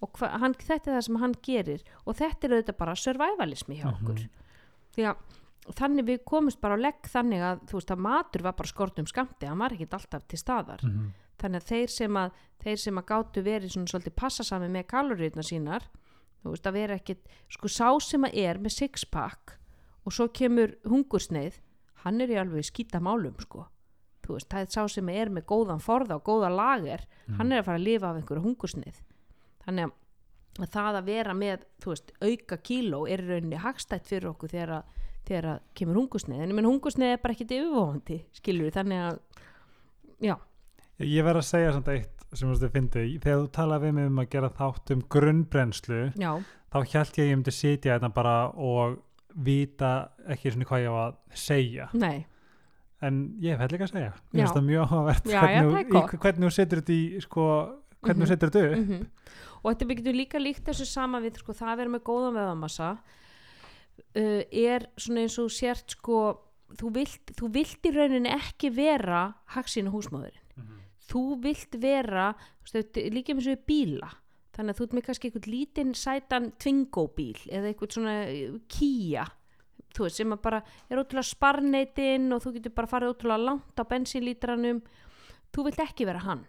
[0.00, 1.82] og hva, hann, þetta er það sem hann gerir.
[2.06, 4.20] Og þetta er auðvitað bara survivalismi hjá okkur.
[4.24, 4.46] Mhm.
[4.90, 5.16] því að
[5.76, 9.06] þannig við komumst bara á legg þannig að þú veist að matur var bara skortum
[9.06, 10.82] skamti hann var ekkit alltaf til staðar.
[10.82, 11.12] Mhm.
[11.40, 15.44] þannig að þeir sem að, þeir sem að gátu verið svona svolítið passasami með kaloríuna
[15.46, 15.82] sínar
[16.42, 19.54] þú veist að vera ekkit sko sá sem að er með sixpack
[20.04, 21.60] og svo kemur hungursneið
[22.04, 23.66] hann er í alveg skýta málum sko.
[24.24, 27.60] Þú veist, það er sá sem er með góðan forða og góða lager, hann er
[27.60, 29.00] að fara að lifa af einhverju hungursneið
[29.70, 29.96] þannig að
[30.60, 35.02] að það að vera með veist, auka kíló er rauninni hagstætt fyrir okkur þegar að,
[35.28, 39.04] þegar að kemur hungursneið en ég menn hungursneið er bara ekkit yfirvóðandi skilur við, þannig
[39.06, 39.20] að
[40.26, 40.34] já,
[41.00, 44.18] Ég verð að segja samt eitt sem þú fyndi þegar þú talaði við mig um
[44.20, 46.32] að gera þátt um grunnbrennslu já,
[46.70, 48.98] þá held ég að ég myndi sitja þetta bara og
[49.46, 49.92] vita
[50.30, 51.88] ekki svona hvað ég á að segja.
[51.96, 52.26] Nei.
[53.00, 54.12] En ég hef held ekki að segja.
[54.12, 57.46] Ég finnst það mjög áhugavert er hvernig þú setur þetta í sko,
[58.02, 58.24] hvernig Mhm.
[58.24, 58.78] þú setur þetta upp?
[58.88, 59.06] Mm
[59.62, 62.86] og þetta getur líka líkt þessu sama við sko, það að vera með góðan veðamassa
[64.16, 66.20] uh, er svona eins og sért sko
[66.80, 70.78] þú vilt, þú vilt í rauninni ekki vera haksinu húsmáðurinn Mhm.
[71.10, 72.34] þú vilt vera
[72.74, 74.08] er líka með svo bíla.
[74.54, 78.16] Þannig að þú ert með kannski einhvern lítinn sætan tvingóbíl eða einhvern svona
[78.68, 79.26] kía
[79.94, 83.84] þú veist, sem bara er ótrúlega sparneitin og þú getur bara farið ótrúlega langt á
[83.84, 84.82] bensínlítranum.
[85.52, 86.46] Þú vilt ekki vera hann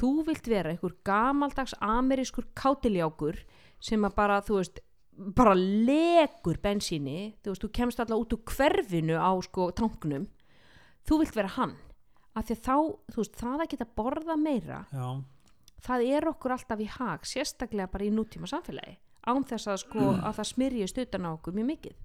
[0.00, 3.38] þú vilt vera einhver gamaldags amerískur kátiljákur
[3.84, 4.80] sem að bara, þú veist
[5.14, 10.26] bara legur bensíni þú veist, þú kemst alltaf út úr hverfinu á sko tanknum
[11.06, 11.76] þú vilt vera hann.
[12.34, 12.76] Af því þá,
[13.14, 15.08] þú veist, það að geta borða meira já,
[15.84, 20.08] það er okkur alltaf í hag sérstaklega bara í nútíma samfélagi án þess að sko
[20.18, 22.00] að það smyrji stutan á okkur mjög mikið.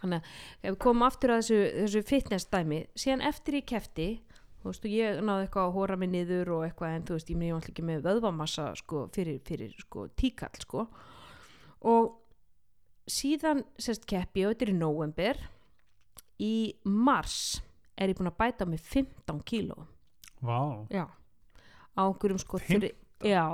[0.00, 4.08] Þannig að við komum aftur að þessu, þessu fitness dæmi síðan eftir ég kefti
[4.64, 7.30] þú veist, og ég náði eitthvað að hóra mig niður og eitthvað en þú veist,
[7.30, 10.86] ég meni alltaf ekki með vöðvamassa sko, fyrir, fyrir sko, tíkall sko.
[11.92, 12.14] Og
[13.12, 15.42] síðan sérst keppi og þetta er í november
[16.40, 16.54] í
[16.88, 17.60] mars
[18.00, 19.84] er ég búin að bæta mig 15 kíló.
[20.40, 20.88] Vá.
[20.88, 21.04] Já,
[21.92, 22.80] á einhverjum sko 15?
[22.80, 22.90] þri,
[23.28, 23.44] Já,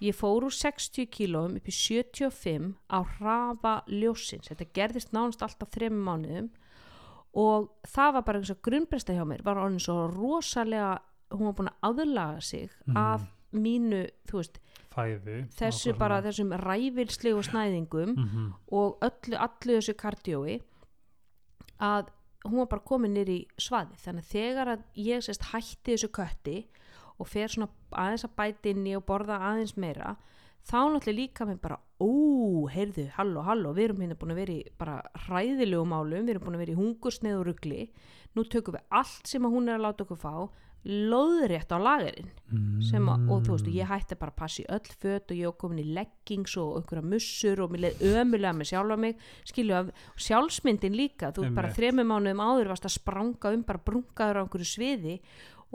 [0.00, 5.70] ég fór úr 60 kílóum upp í 75 á hrafa ljósins þetta gerðist nánast alltaf
[5.76, 6.50] þrem mánuðum
[7.34, 10.98] og það var bara eins og grunnbresta hjá mér var orðin svo rosalega
[11.30, 12.96] hún var búin að aðlaga sig Mhm.
[12.96, 13.20] af
[13.52, 14.58] mínu, þú veist,
[14.94, 18.52] fæði þessu bara þessum ræfilslegu snæðingum mm -hmm.
[18.72, 20.60] og öllu, allu þessu kardjói
[21.80, 22.08] að
[22.44, 26.08] hún var bara komin nýr í svaði þannig að þegar að ég sérst hætti þessu
[26.08, 26.66] kötti
[27.18, 30.16] og fer svona aðeins að bæti inn í og borða aðeins meira
[30.68, 32.10] þá náttúrulega líka mér bara ó,
[32.72, 34.96] heyrðu, halló, halló, við erum hérna búin að vera í bara
[35.26, 37.84] hræðilegu málum við erum búin að vera í hungursneið og rugli.
[38.36, 40.34] Nú tökum við allt sem að hún er að láta okkur fá
[40.84, 42.30] loðrétt á lagerinn.
[42.88, 45.50] Sem að, og þú veist, ég hætti bara að passa í öll föt og ég
[45.50, 49.76] var komin í leggings og einhverja mussur og mér leið ömulega með sjálfa mig skilju
[49.76, 51.34] af sjálfsmyndin líka.
[51.36, 55.18] Þú bara þremur mánuðum áður varst að spranga um bara brungaður á einhverju sviði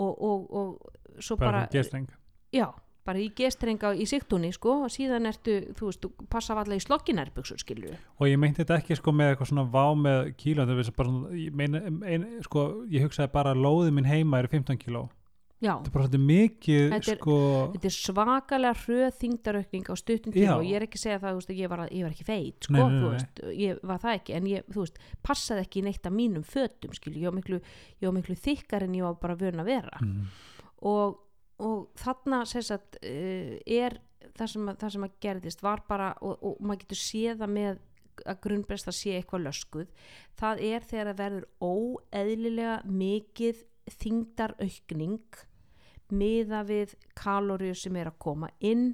[0.02, 2.02] og, og, og svo bara, bara,
[2.50, 2.68] já,
[3.06, 6.86] bara í gestrenga í sigtunni sko og síðan ertu, þú veist, þú passa allavega í
[6.86, 10.82] slokkinærbuxur skilju og ég meinti þetta ekki sko með eitthvað svona vá með kíló það
[10.82, 14.50] er bara svona, ég, meina, ein, sko, ég hugsaði bara að lóðið minn heima er
[14.52, 15.06] 15 kíló.
[15.64, 17.36] Já, þetta er bara svolítið mikið Þetta er- sko,
[17.74, 21.38] þetta er svakalega hröð þingdaraukning á stuttum tíma og ég er ekki að segja það
[21.38, 23.80] veist, að ég, var, ég var ekki feit sko, Nei, nei, nei, þú veist, ég
[23.88, 27.32] var það ekki en ég þú veist, passaði ekki neitt af mínum fötum skilju, ég
[27.32, 27.62] var miklu,
[28.20, 30.02] miklu þykkar en ég var bara vön að vera.
[30.04, 30.28] Mm,
[30.92, 31.16] og,
[31.64, 34.00] og þarna sagt, uh, er
[34.36, 37.54] það sem, að, það sem að gerðist var bara og, og maður getur séð það
[37.56, 37.84] með
[38.26, 39.90] að grunnbresta sé eitthvað löskuð.
[40.40, 43.66] Það er þegar það verður óeðlilega mikið
[44.00, 45.42] þingdaraukning
[46.16, 48.94] miða við kaloríu sem er að koma inn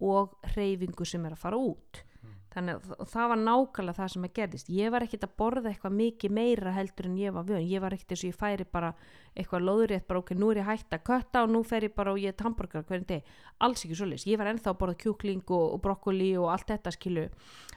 [0.00, 2.04] og reyfingu sem er að fara út
[2.50, 4.70] þannig að það var nákvæmlega það sem að gerðist.
[4.74, 7.94] Ég var ekkert að borða eitthvað mikið meira heldur en ég var vön, ég var
[7.94, 8.90] ekkert eins og ég færi bara
[9.38, 12.10] eitthvað lóðrétt, bara ok, nú er ég hægt að kötta og nú fer ég bara
[12.14, 13.22] og ég er hamburger hvernig deg,
[13.62, 16.94] alls ekki svoleiðis, ég var ennþá að borða kjúkling og, og brokkoli og allt þetta
[16.96, 17.28] skilu,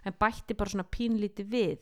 [0.04, 1.78] en bætti bara svona pínlítið við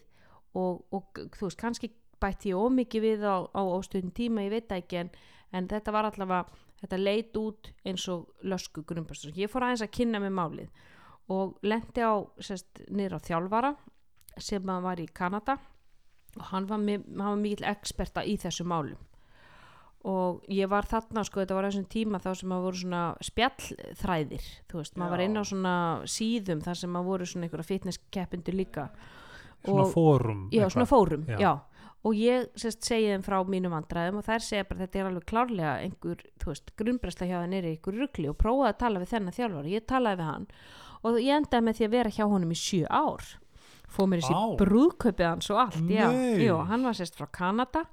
[0.59, 1.03] og, og
[1.37, 5.15] þú veist, kannski bætti ég ómikið við á, á óstöðin tíma, ég veit ekki en,
[5.55, 6.43] en þetta var allavega,
[6.83, 6.99] þetta
[11.31, 13.75] og lendi á á þjálfara
[14.41, 15.57] sem var í Kanada.
[16.39, 16.79] Og hann var,
[17.19, 18.99] var mikill experta í þessu málum
[20.07, 24.45] og ég var þarna sko, þetta var þessum tíma þá sem að voru svona spjallþræðir
[24.71, 25.73] þú veist, maður var inn á svona
[26.09, 28.87] síðum þar sem að voru svona einhverja fitnesskeppundu líka.
[29.61, 30.71] Svona Og- fórum já, eitthvað.
[30.73, 31.37] svona fórum, Já.
[31.37, 31.51] já,
[32.03, 35.25] og ég sérst segi þeim frá mínum vandræðum og þær segja bara þetta er alveg
[35.29, 39.11] klárlega einhver, þú veist, grunnbresla hjá það nýri einhver rugli og prófaði að tala við
[39.13, 40.47] þennan þjálfari ég talaði við hann
[41.03, 43.25] og ég endaði með því að vera hjá honum í sjö ár.
[43.91, 44.57] Fóð mér þessi Vá.
[44.61, 46.07] brúðkaupið hans og allt já,
[46.39, 47.83] jú, hann var sérst frá Kanada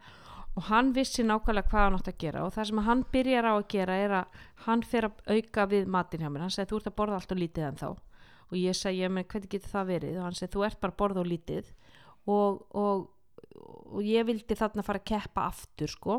[0.59, 2.45] og hann vissi nákvæmlega hvað hann átt að gera.
[2.47, 5.91] Og það sem hann byrjar á að gera er að hann fer að auka við
[5.91, 6.45] matinn hjá mér.
[6.47, 7.89] Hann segi þú ert að borða allt og lítið en þá
[8.49, 10.17] og ég segi, ég menn hvernig getur það verið?
[10.19, 11.71] Og hann segi þú ert bara að borða og lítið.
[12.29, 13.07] Og, og,
[13.93, 16.19] og ég vildi þarna fara að keppa aftur sko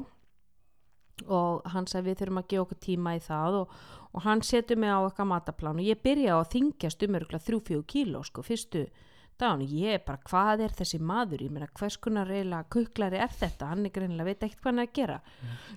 [1.27, 3.69] og hann sagði við þurfum að gefa okkur tíma í það og,
[4.13, 7.45] og hann setur mig á eitthvað mataplan og ég byrja á að þingjast um örgulega
[7.49, 8.85] 3-4 kíló sko fyrstu
[9.39, 11.43] dagun ég er bara hvað er þessi maður?
[11.45, 13.69] Ég meina hvers konar reyla kuklari er þetta?
[13.71, 15.19] Hann er greinilega veit ekkert hvað hann er að gera.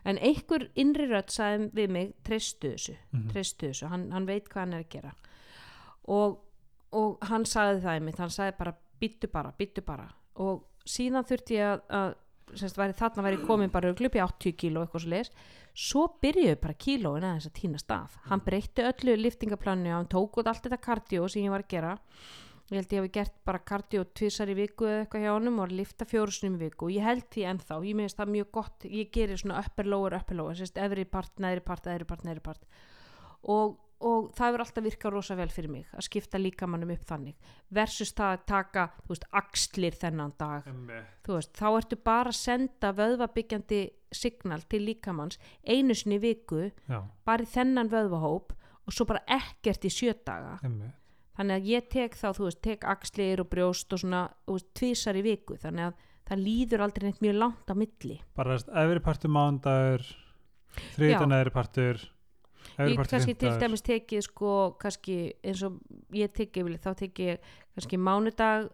[0.05, 3.29] En einhver innri rödd sagði við mig treystu þessu, Mhm.
[3.31, 3.87] treystu þessu.
[3.89, 5.13] Hann, hann veit hvað hann er að gera.
[6.09, 6.41] Og,
[6.93, 10.09] og hann sagði það einmitt, hann sagði bara byttu bara, byttu bara.
[10.43, 12.15] Og síðan þurfti ég að, að
[12.59, 15.33] semst, væri, þarna væri komin bara gluppi 80 kíló eitthvað svo leis
[15.73, 18.17] svo byrjuðu bara kílóin aðeins að týnast af.
[18.29, 21.93] Hann breytti öllu liftingaplaninu hann tók út allt þetta kardió sem ég var að gera.
[22.73, 25.67] Ég held ég hafi gert bara kardió tvisar í viku eða eitthvað hjá honum og
[25.67, 26.89] að lifta fjórusunum í viku.
[26.89, 28.87] Og ég held því ennþá, ég meðist það mjög gott.
[28.89, 32.45] Ég gerir svona upper lower, upper lower sérst, efri part, neðri part, eðri part, neðri
[32.45, 32.65] part.
[33.53, 37.51] Og, og það hefur alltaf virkað rosa vel fyrir mig að skipta líkamannum upp þannig
[37.75, 40.71] versus það að taka, þú veist, axlir þennan dag.
[41.27, 46.65] Þú veist, þá ertu bara að senda vöðvabyggjandi signal til líkamanns einu sinni í viku
[46.69, 50.59] já, bara í þennan vöðvahóp og svo bara ekkert í sjö daga.
[50.63, 50.99] Einmitt.
[51.33, 54.73] Þannig að ég tek þá, þú veist, tek axlir og brjóst og svona, þú veist,
[54.77, 58.19] tvísar í viku þannig að það líður aldrei neitt mjög langt á milli.
[58.37, 60.05] Bara efri partur mándagur
[60.97, 62.03] þriðan neðri partur
[62.79, 65.81] ég kannski til dæmis tekið sko, kannski eins og
[66.17, 68.71] ég tekið þá tekið ég kannski mánudag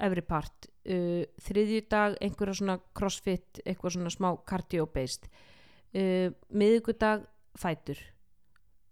[0.00, 7.26] efri part uh, þriðjudag einhverja svona crossfit eitthvað svona smá cardio based uh, miðugudag
[7.58, 8.00] fætur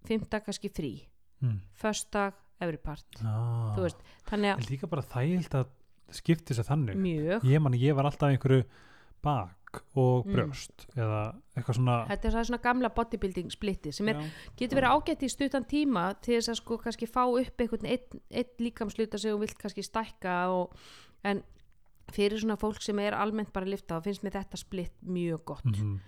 [0.08, 0.92] fimmtag kannski frí
[1.44, 1.58] mm.
[1.78, 3.72] föstdag efri part ah.
[3.76, 5.72] þú veist, þannig en líka bara þægild að
[6.18, 8.64] skipti sér að þannig mjög ég man ég var alltaf einhverju
[9.22, 9.54] bak
[10.00, 10.32] og Mm.
[10.32, 14.16] brjóst eða eitthvað svona þetta er svona gamla bodybuilding splitti sem er,
[14.56, 18.20] getur verið ágætt í stuttan tíma til þess að sko kannski fá upp einhvern einn,
[18.32, 20.72] einn líkamsluta sem þú vilt kannski stækka og,
[21.24, 21.42] en
[22.10, 25.44] fyrir svona fólk sem er almennt bara að lifta þá finnst mér þetta splitt mjög
[25.44, 26.00] gott Mhm.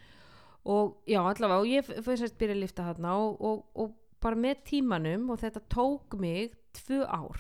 [0.65, 4.37] og já allavega og ég finnst að byrja að lifta þarna og, og, og bara
[4.37, 7.37] með tímanum og þetta tók mig tvö ár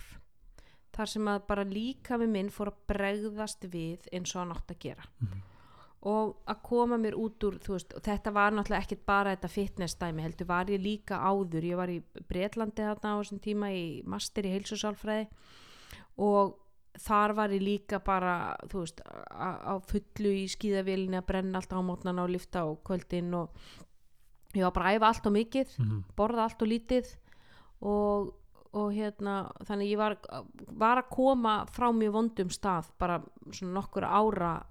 [0.92, 4.68] þar sem að bara líka með minn fór að bregðast við eins og hann átt
[4.70, 5.42] að gera Mhm.
[6.02, 9.94] Og að koma mér út úr veist, og þetta var náttúrulega ekkert bara þetta fitness
[10.00, 13.82] dæmi heldur var ég líka áður ég var í Bretlandi þarna á þessum tíma í
[14.08, 15.26] master í heilsusálfræði
[16.24, 16.56] og
[17.04, 21.72] þar var ég líka bara þú veist á, á fullu í skíðavélinni að brenna allt
[21.76, 23.52] á mótnana og lifta á kvöldin og
[24.56, 26.00] ég var bara að æfa allt og mikið Mhm.
[26.16, 27.12] borða allt og lítið
[27.82, 28.32] og,
[28.72, 30.16] og hérna þannig ég var,
[30.72, 33.20] var að koma frá mjög vondum stað bara
[33.52, 34.62] svona nokkur ára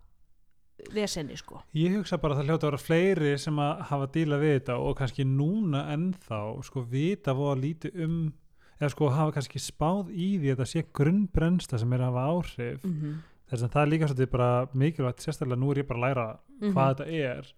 [0.93, 4.37] vesenni sko Ég hugsa bara að það hljóta að vera fleiri sem að hafa díla
[4.41, 8.19] við þetta og kannski núna ennþá sko vita voða lítið um
[8.79, 12.27] eða sko hafa kannski spáð í því að þetta sé grunnbrennsla sem er að hafa
[12.31, 13.15] áhrif mm -hmm.
[13.49, 16.39] þess að það er líka svolítið bara mikilvægt sérstaklega nú er ég bara að læra
[16.59, 16.73] Mhm.
[16.73, 17.53] hvað þetta er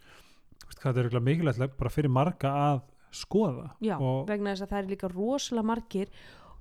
[0.68, 2.82] Vist, hvað þetta er mikilvægt bara fyrir marga að
[3.12, 6.08] skoða Já, og vegna þess að það er líka rosalega margir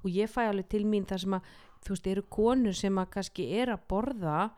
[0.04, 1.42] og ég fæ alveg til mín þar sem að
[1.84, 4.50] þú veist, eru konur sem að kannski er að borða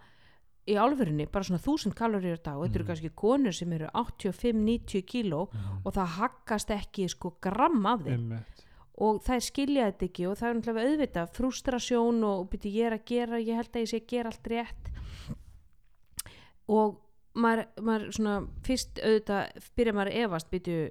[0.68, 2.90] í álfurinni bara svona þúsund kaloríur á dag og þetta eru Mhm.
[2.92, 5.48] kannski konur sem eru 85-90 kíló
[5.84, 8.12] og það haggast ekki sko gram af þeim.
[8.32, 8.66] Einmitt.
[9.02, 12.92] Og það skilja þetta ekki og það er náttúrulega auðvitað frustrasjón og byrju ég er
[12.98, 14.90] að gera, ég held að ég sé að gera allt rétt.
[16.72, 16.98] Og
[17.34, 18.34] maður, maður svona
[18.66, 20.82] fyrst auðvitað byrja maður að efast byrju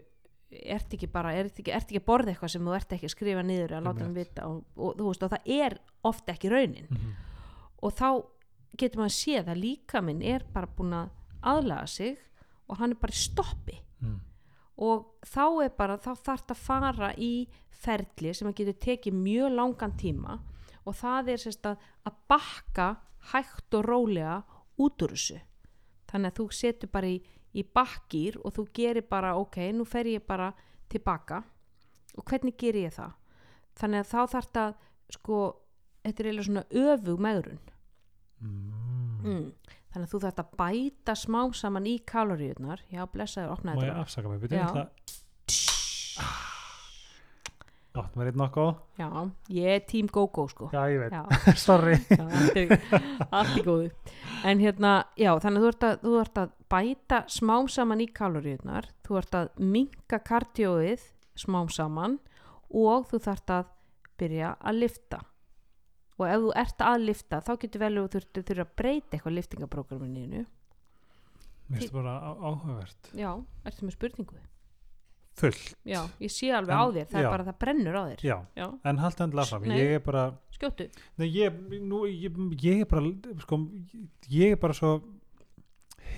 [0.76, 3.14] ert ekki bara, ert ekki, ert ekki að borða eitthvað sem þú ert ekki að
[3.14, 5.78] skrifa niður að láta hann vita og, og þú veist og það er
[6.12, 6.88] ofta ekki raunin.
[6.92, 7.14] Mhm.
[7.82, 8.10] og þá
[8.78, 11.10] getur maður að líka minn er bara búin að
[11.42, 12.18] aðlaga sig
[12.68, 13.80] og hann er bara í stoppi.
[14.02, 14.20] Mhm.
[14.82, 19.54] og þá er bara, þá þarf að fara í ferli sem að getur tekið mjög
[19.54, 20.40] langan tíma
[20.86, 22.88] og það er sérst að, að bakka
[23.32, 24.44] hægt og rólega
[24.82, 25.38] út úr þessu.
[26.10, 27.22] Þannig að þú setur bara í,
[27.54, 30.52] í bakkýr og þú gerir bara ok, nú fer ég bara
[30.90, 31.44] tilbaka.
[32.18, 33.14] Og hvernig gerir ég það?
[33.78, 34.74] Þannig að þá þarf það
[35.12, 35.38] sko,
[36.02, 37.62] þetta er eiginlega svona öfug meðrun
[38.42, 39.24] Mm.
[39.24, 39.76] mm.
[39.94, 44.02] þannig að þú þarf að bæta smá saman í kaloríunar já, blessaður, opna Má ég
[44.02, 44.58] afsaka mig, Já.
[44.58, 44.88] ég ætla
[47.92, 48.70] Átt maður einn nokkuð.
[49.02, 49.08] Já,
[49.52, 50.70] ég er tím go-go sko.
[50.72, 51.26] Já, ég veit, já,
[51.60, 51.98] sorry.
[52.08, 53.90] Já, allt, er, í góðu.
[54.48, 59.18] En hérna, já, þannig að þú ert að, að bæta smám saman í kaloríunar þú
[59.20, 61.04] ert að minka kardjóið
[61.36, 62.18] smám saman
[62.72, 63.74] og þú þarft að
[64.22, 65.20] byrja að lifta
[66.22, 69.18] og ef þú ert að lifta þá getur vel og þú þurft þurft að breyta
[69.18, 70.46] eitthvað liftingaprógraminu
[71.72, 73.12] Mér finnst bara á- áhugavert.
[73.16, 73.30] Já,
[73.66, 74.40] ertu með spurningu?
[75.40, 75.56] Full,
[75.88, 77.24] já, ég sé alveg En- á þér, það já.
[77.24, 78.24] er bara að það brennur á þér.
[78.28, 79.78] Já, já, en haldt endilega fram Nei.
[79.80, 80.90] Ég er bara, skjóttu.
[81.18, 83.60] Nei, ég, nú, ég, ég er bara sko,
[84.30, 84.92] ég er bara svo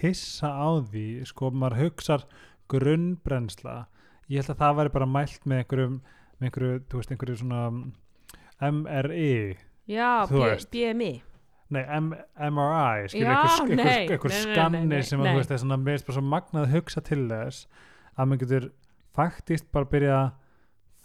[0.02, 2.26] hissa á því sko, maður hugsar
[2.68, 3.86] grunnbrennsla.
[4.30, 6.02] Ég held að það væri bara mælt með einhverjum
[6.42, 7.62] með einhverju, þú veist, einhverju svona
[8.64, 9.58] MRI
[9.88, 10.26] já.
[10.72, 11.14] BMI
[11.74, 13.08] Nei, MRI,
[13.74, 17.64] nei, skanni sem að veist er svona, finnst bara svo magnað að hugsa til þess
[18.14, 18.68] að maður getur
[19.18, 20.28] faktist bara byrja að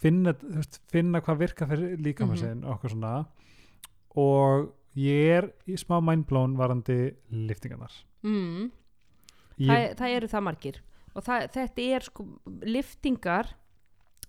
[0.03, 2.43] finna, veist, finna hvað virka fyrir líkamann Mhm.
[2.43, 3.13] sinn og okkur svona
[4.15, 8.69] og ég er í smá mindblown varandi liftingarnar mm.
[9.59, 10.81] ég, það, það eru það margir
[11.15, 12.27] og það, þetta er sko
[12.63, 13.55] liftingar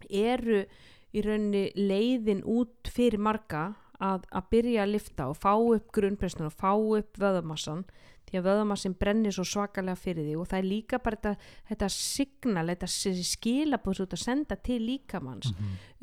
[0.08, 0.64] eru
[1.12, 6.48] í rauninni leiðin út fyrir marga að, að byrja að lifta og fá upp grunnprestun
[6.48, 7.84] og fá upp vöðamassan
[8.30, 11.88] því að vöðamassin brennir svo svakalega fyrir því og það er líka bara þetta, þetta
[11.94, 12.90] signal, þetta
[13.26, 15.50] skilabóð svo að senda til líkamanns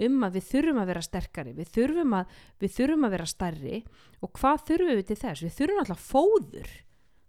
[0.07, 3.81] um að við þurfum að vera sterkari við þurfum að, við þurfum að vera stærri
[4.19, 5.45] og hvað þurfum við til þess?
[5.45, 6.73] Við þurfum alltaf fóður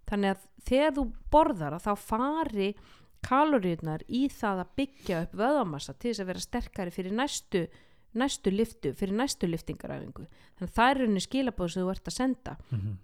[0.09, 2.71] þannig að þegar þú borðar að þá fari
[3.25, 7.65] kaloríunar í það að byggja upp vöðamassa til þess að vera sterkari fyrir næstu,
[8.15, 10.25] næstu liftu, fyrir næstu liftingaræfingu
[10.57, 12.97] þannig að það er rauninni skilabóð sem þú ert að senda Mhm.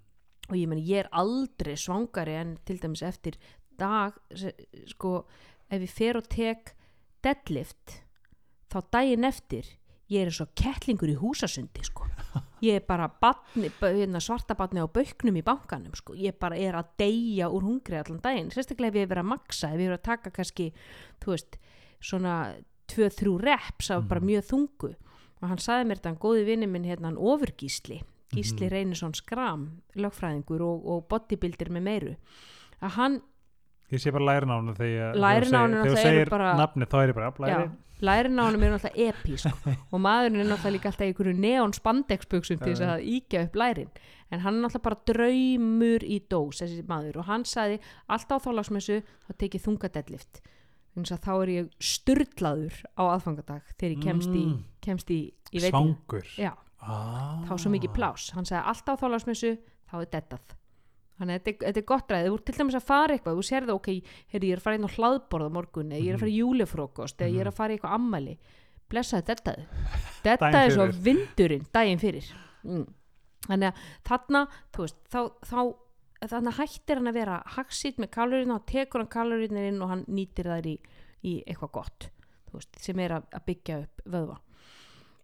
[0.49, 3.37] og ég meni ég er aldrei svangari en til dæmis eftir
[3.77, 4.13] dag
[4.87, 5.25] sko
[5.69, 6.75] ef ég fer og tek
[7.23, 8.01] deadlift
[8.69, 9.65] þá daginn eftir
[10.09, 12.05] ég er eins og kettlingur í húsasundi sko
[12.61, 16.13] ég er bara batni, hérna, svarta batni á bauknum í bankanum sko.
[16.13, 19.69] ég bara er að deyja úr hungri allan daginn, sérstaklega ef ég verið að maksa
[19.73, 20.71] ef ég er að taka kannski
[21.21, 21.57] þú veist,
[22.01, 22.55] svona
[22.91, 24.91] 2-3 reps af bara mjög þungu.
[25.41, 28.01] Og hann saði mér þetta, hann góði vinni minn hérna hann ofurgísli,
[28.33, 32.13] Gísli Reynisson Skram, lögfræðingur og, og bodybuilder með meiru.
[32.81, 33.21] Að hann
[33.93, 36.87] Ég sé bara lærin á hann þegar Lærin á honum þegar þú segir bara- nafni
[36.89, 37.67] þá er ég bara Já, læri.
[38.01, 41.75] Lærin á honum er náttúrulega epísk og maðurinn er náttúrulega líka alltaf í einhverju neon
[41.77, 43.91] spandexbuxum til þess að íkja upp lærin.
[44.33, 47.21] En hann er náttúrulega bara draumur í dós þessi maður.
[47.21, 47.77] Og hann sagði
[48.09, 50.41] alltaf á þálagsmessu þá tekið þunga deadlift
[50.95, 54.59] þannig að þá er ég sturdlaður á aðfangadag þegar ég kemst í, Mm.
[54.81, 55.19] kemst í,
[55.51, 56.25] í Svangur?
[56.85, 57.41] Ah.
[57.47, 59.57] þá er svo mikið plás hann sagði alltaf á þálagsmessu
[59.89, 60.53] þá er deadað
[61.15, 63.43] þannig að þetta, er- er gott ræðið, þú ert til dæmis að fara eitthvað þú
[63.47, 63.87] sérðu, ok,
[64.33, 66.31] heyrðu, ég er að fara inn á hlaðborð á morgun eða ég er að fara
[66.35, 68.37] í júlefrókost eða ég er að fara í eitthvað ammæli
[68.91, 69.65] blessaði dettaði
[70.27, 72.27] dettaði svo vindurinn daginn fyrir.
[72.63, 72.85] Mm.
[73.47, 74.41] þannig að þarna
[74.75, 75.59] þú veist, þá, þá
[76.31, 80.03] þannig hættir hann að vera hagsít með kalorínu og tekur hann kalorínu inn og hann
[80.07, 80.75] nýtir þær í,
[81.25, 82.09] í eitthvað gott
[82.55, 84.39] veist, sem er að, að byggja upp vöðva.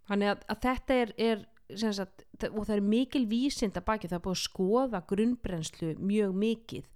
[0.09, 1.43] Þannig að, að þetta er, er
[1.95, 6.35] sagt, og það er mikil vísind að baki það er búið að skoða grunnbrennslu mjög
[6.41, 6.89] mikið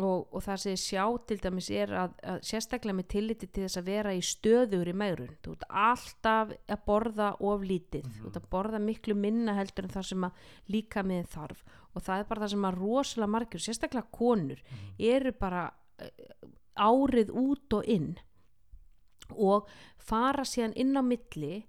[0.00, 3.66] og, og það sem ég sjá til dæmis er að, að sérstaklega með tilliti til
[3.66, 5.34] þess að vera í stöður í megrun.
[5.44, 9.92] Þú ert alltaf að borða of lítið, þú ert að borða miklu minna heldur en
[9.92, 11.62] það sem að líka með þarf.
[11.92, 14.62] Og það er bara það sem að rosalega margir, sérstaklega konur
[15.12, 15.66] eru bara
[16.00, 16.32] eh,
[16.80, 18.14] árið út og inn
[19.32, 19.68] og
[20.00, 21.62] fara síðan inn á milli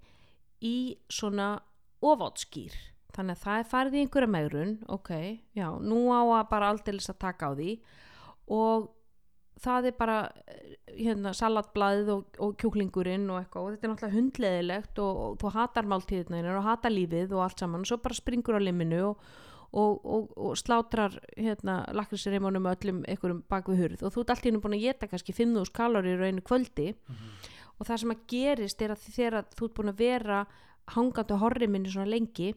[0.64, 0.76] í
[1.12, 1.58] svona
[2.04, 2.72] ofátskýr.
[3.14, 5.12] Þannig að það er farið í einhverja megrun ok,
[5.54, 7.76] já, nú á að bara aldeilis að taka á því
[8.52, 8.90] og
[9.64, 10.18] það er bara
[10.50, 15.40] eh, hérna, salatblaðið og, og kjúklingurinn og eitthvað og þetta er náttúrulega hundleðilegt og, og
[15.40, 19.00] þú hatar máltíðina og hatar lífið og allt saman og svo bara springur á liminu
[19.08, 19.22] og,
[19.72, 24.04] og, og, og slátrar hérna, lakrisreimunum öllum einhverjum bak við hurð.
[24.04, 26.92] Og þú ert allt í hennu búin að geta kannski 5.000 kalorir á einu kvöldi.
[27.74, 30.44] Og það sem að gerist er að þegar þú ert búin að vera
[30.94, 32.52] hangandi á horri minni svona lengi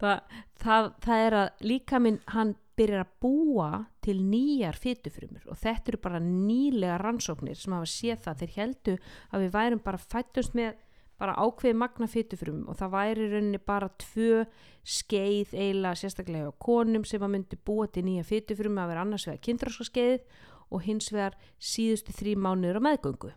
[0.00, 0.20] það,
[0.62, 3.70] það, það er að líka minn hann byrjar að búa
[4.04, 8.40] til nýjar fytufrumur og þetta eru bara nýlega rannsóknir sem hafa séð það.
[8.40, 8.94] Þeir heldu
[9.30, 10.78] að við værum bara fættust með
[11.20, 14.44] bara ákveði magna fytufrum og það væri rauninni bara tvö
[14.88, 19.26] skeið eiginlega sérstaklega á konum sem að myndi búa til nýja fytufrum að vera annars
[19.28, 23.34] vegar kyndraskarskeiðið og hins vegar síðustu þrý mánuður á meðgöngu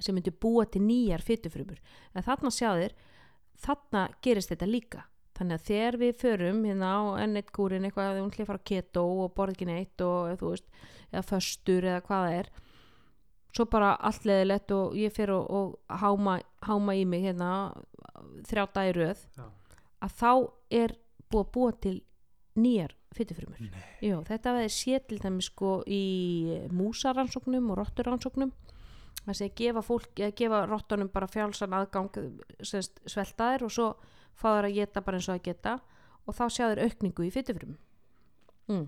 [0.00, 1.82] sem myndi búa til nýjar fytufrumur
[2.14, 2.96] en þarna sjáðir
[3.60, 5.04] þarna gerist þetta líka
[5.40, 8.68] þannig að þegar við förum hérna á N1 kúrin eitthvað að hún hlið fara á
[8.70, 10.66] keto og borð ekki neitt og þú veist,
[11.08, 12.50] eða föstur eða hvað það er
[13.56, 16.36] svo bara allt leðilegt og ég fer og, og háma,
[16.66, 17.50] háma í mig hérna
[18.50, 19.46] þrjá dagi röð Já.
[20.04, 20.32] að þá
[20.82, 20.96] er
[21.30, 21.96] búið að búa til
[22.60, 23.72] nýjar fytufrumur
[24.04, 26.04] Jó, þetta veði sé til dæmis sko í
[26.76, 28.52] músaransóknum og rotturansóknum
[29.24, 32.12] það sé að gefa fólk, eða gefa rottunum bara fjálsan aðgang
[32.62, 33.90] sveltaðir og svo
[34.36, 35.76] fá þær að geta bara eins og að geta
[36.26, 37.76] og þá sjá þær aukningu í fytufrum
[38.70, 38.86] mm.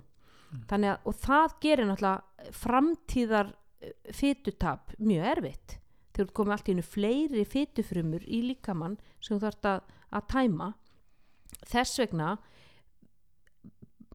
[0.68, 3.52] að og það gerir náttúrulega framtíðar
[4.14, 5.78] fytutap mjög erfitt.
[6.12, 10.26] Þegar þú komið allt í hennu fleiri fytufrumur í líkamann sem þú þarft að, að
[10.34, 10.68] tæma.
[11.72, 12.30] Þess vegna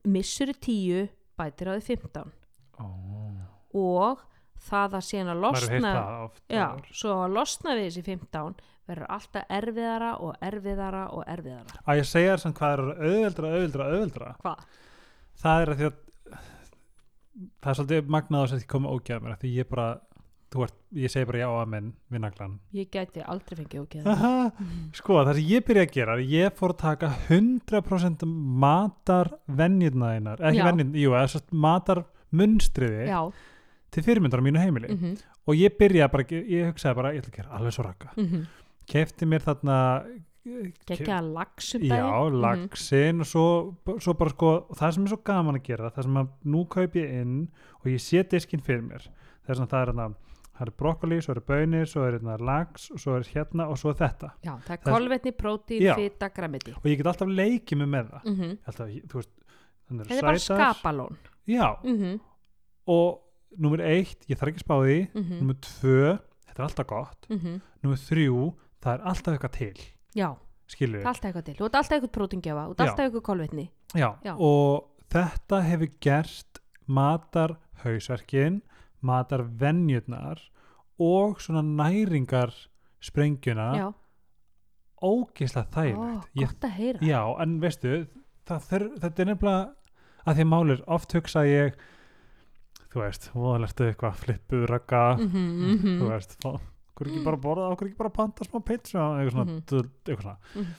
[0.07, 1.07] missur tíu
[1.37, 2.31] bætir á því 15
[2.81, 3.41] oh.
[3.77, 4.23] og
[4.67, 5.91] það að síðan að losna
[6.49, 8.55] já, svo að losna við þessi 15
[8.87, 11.79] verður alltaf erfiðara og erfiðara og erfiðara.
[11.85, 14.67] Að ég segja þér samt hvað er auðveldra, auðveldra, auðveldra hvað?
[15.41, 16.03] það er að því að
[17.61, 19.87] það er svolítið magnað á þess að því koma ógæða mér því ég bara,
[20.53, 24.09] þú ert, ég segi bara já að menn við naglan ég gæti aldrei fengið ógeð
[24.13, 24.33] Aha,
[24.97, 28.27] sko það sem ég byrja að gera er ég fór að taka 100%
[28.65, 30.67] matar venjurna einar ekki Já.
[30.69, 32.03] venjurna, jú, matar
[32.37, 33.19] munstriði já,
[33.93, 34.89] til fyrirmyndar á mínu heimili.
[34.91, 37.83] Mm -hmm, og ég byrjaði bara, ég hugsaði bara ég ætla að gera alveg svo
[37.83, 38.47] rakka mm -hmm.
[38.87, 39.77] Kefti mér þarna
[40.87, 42.37] geggja lagsum Já, Mhm.
[42.41, 43.45] lagsin og svo,
[43.99, 46.93] svo bara sko, það sem er svo gaman að gera það sem að nú kaup
[46.95, 47.49] ég inn
[47.81, 49.07] og ég sé diskinn fyrir mér
[49.47, 50.15] þess að það er hérna,
[50.57, 53.77] það er brokkoli, svo er bönir svo er hérna lags, og svo er hérna og
[53.77, 54.31] svo þetta.
[54.43, 58.09] Já, það er Það kolvetni, prótín, fita, græmiti og ég get alltaf leikið mig með
[58.11, 58.23] það.
[58.25, 59.29] Mm alltaf, þú veist,
[59.89, 61.17] Þetta er bara skapalón
[61.47, 62.19] Já, mm
[62.87, 63.19] og
[63.57, 64.97] nummer eitt, ég þarf ekki að spá því.
[65.13, 65.39] -hmm.
[65.41, 67.27] nummer tvö, þetta er alltaf gott.
[67.29, 68.53] Mm nummer þrjú,
[68.87, 69.85] það er alltaf eitthvað til
[70.17, 70.29] Já,
[70.71, 71.55] skilur það er alltaf eitthvað til.
[71.59, 73.65] Þú ert alltaf eitthvað prótingjafa, þú ert alltaf eitthvað kolvetni.
[73.93, 74.33] Já, Já.
[74.39, 78.61] og þetta hefur gert matar hausverkin,
[79.05, 80.41] matar venjurnar
[80.99, 82.55] og svona næringar
[83.03, 83.87] sprengjuna Já,
[85.03, 86.31] ógeðslega Ó, þægilegt.
[86.33, 86.99] Ég- gott að heyra.
[87.05, 88.07] Já, en veistu,
[88.47, 89.73] þur, þetta er nefnilega
[90.25, 91.75] að því að málir, oft hugsa ég,
[92.91, 96.59] þú veist, voðalertu eitthvað, flippu, ragga, mm -hmm, þú veist, fá-
[96.97, 99.63] okkur ekki bara borða, okkur ekki bara panta smá pizza, eitthvað svona, Mhm.
[99.69, 100.37] dull, eitthvað svona.
[100.55, 100.73] Mhm.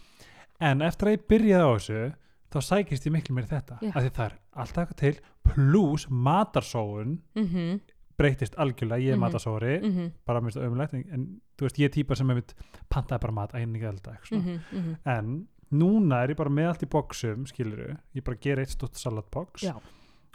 [0.60, 2.14] En eftir að ég byrjaði á þessu,
[2.50, 3.88] þá sækist ég miklu í þetta, Já.
[3.94, 7.80] af því það er alltaf eitthvað til, pluss matarsóun mm
[8.18, 9.20] breytist algjörlega, ég er Mhm.
[9.20, 12.28] mm matarsóri, -hmm, bara mér það ömulegt, en, en þú veist, ég er típa sem
[12.28, 12.42] hefur
[12.90, 16.88] pantaði bara mat, einnig elda, mm -hmm, En núna er ég bara með allt í
[16.88, 19.80] boxum, skiluru, ég bara ger eitt stótt salatbox, Já.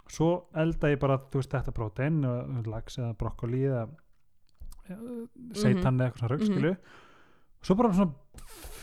[0.08, 3.88] svo elda ég bara, þú veist, þetta prótein, og lax eða brokkoli eða
[5.54, 6.52] seitan eða eitthvað rauk, Mhm.
[6.52, 6.76] skilu,
[7.62, 8.12] svo bara svona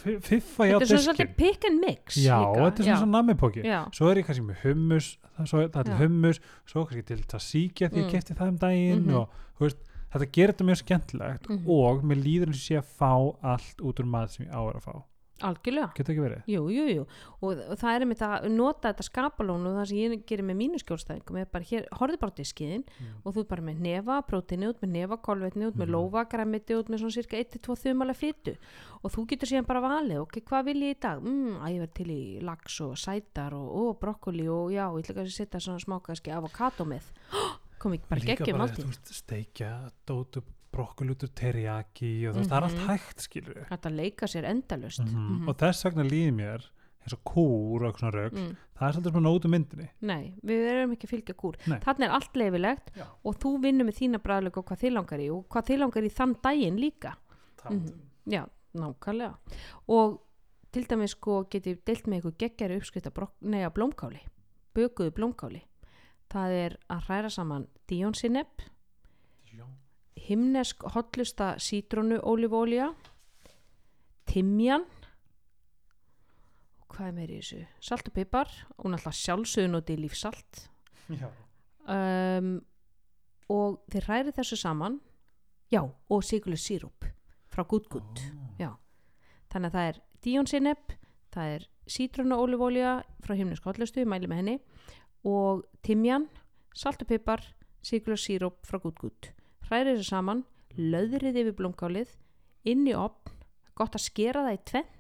[0.02, 2.62] fi- fiffa ég á Þetta er svona svolítið pick and mix Já, líka.
[2.72, 3.64] þetta er svona svona namipóki.
[3.94, 7.90] Svo er ég kannski með hummus, svo, það er til hummus, svo kannski til tzatziki
[7.90, 8.12] því ég Mm.
[8.12, 9.16] kefti það um daginn Mhm.
[9.16, 9.30] og
[9.60, 9.78] þú veist,
[10.12, 11.70] þetta gerir þetta mjög skemmtilegt Mhm.
[11.70, 14.70] og mér líður eins og sé að fá allt út úr maður sem ég á
[14.70, 15.04] er að fá.
[15.48, 16.42] Algjörlega Getur ekki verið?
[16.52, 17.06] Jú, jú, jú,
[17.42, 20.82] og, það er einmitt að nota þetta skapalón og það sem ég gerir með mínu
[20.84, 23.14] skjólstæðingum er bara hér, horfðu bara á diskiðin Mm.
[23.26, 25.96] og þú er bara með nefa prótini út með nefa kolvetni út með Mhm.
[25.96, 28.56] lófa græmiti út með svona cirka 1-2 þumalega fytu
[29.04, 31.22] og þú getur síðan bara valið ok, hvað vil ég í dag?
[31.22, 35.04] Mm, að ég verð til í lax og sætar og, og brokkoli og já, ég
[35.04, 37.02] ætla kannski að setja svona smákaski avokado með
[37.82, 38.68] kom ekki bara geggjum bara,
[40.72, 42.88] úr teriyaki og þú veist, það er allt Mhm.
[42.88, 43.66] hægt, skilur.
[43.70, 45.48] Þetta leika sér endalust Mhm.
[45.50, 46.62] Og þess vegna líður mér
[47.02, 48.58] eins og kúr og eitthvað svona rauk, mm.
[48.78, 49.90] það er svolítið svona nótu myndinni.
[50.02, 51.56] Nei, við erum ekki að fylgja kúr.
[51.66, 53.06] Þannig er allt leifilegt Já.
[53.26, 56.04] og þú vinnur með þína bræðlega og hvað þið langar í og hvað þið langar
[56.04, 57.16] í þann daginn líka
[57.70, 58.00] Mhm.
[58.28, 58.46] Já,
[58.76, 59.36] nákvæmlega
[59.88, 60.22] og
[60.72, 63.14] til dæmis sko getið deilt með ykkur geggjari uppskrift að
[63.74, 64.20] blómkáli
[64.76, 65.62] bökuðu blómkáli
[66.30, 68.71] það er að hræra saman díonsinepp Já.
[70.32, 72.92] Himnesk hotlusta sítrónu ólífólja
[74.30, 74.86] timjan
[76.80, 80.68] og hvað er meir í þessu salt og pipar og náttúrulega sjálfsögun og lífsalt
[81.12, 81.28] Já.
[81.84, 82.54] um,
[83.52, 85.02] og þeir hræri þessu saman
[85.72, 87.08] já, og sigurlu sírup
[87.52, 88.24] frá Gutgut
[88.60, 88.78] Já.
[89.52, 90.96] þannig að það er díonsinepp
[91.36, 94.58] það er sítruna ólífólja frá himnesk hotlustu, mæli með henni
[95.28, 96.30] og timjan,
[96.72, 97.44] salt og pipar
[97.84, 99.34] sigurlu sírup frá Gutgut
[99.72, 100.44] hræri þessu saman
[100.78, 102.12] löðrið yfir blómkálið
[102.72, 103.32] inn í opn
[103.76, 104.98] gott að skera það í tvent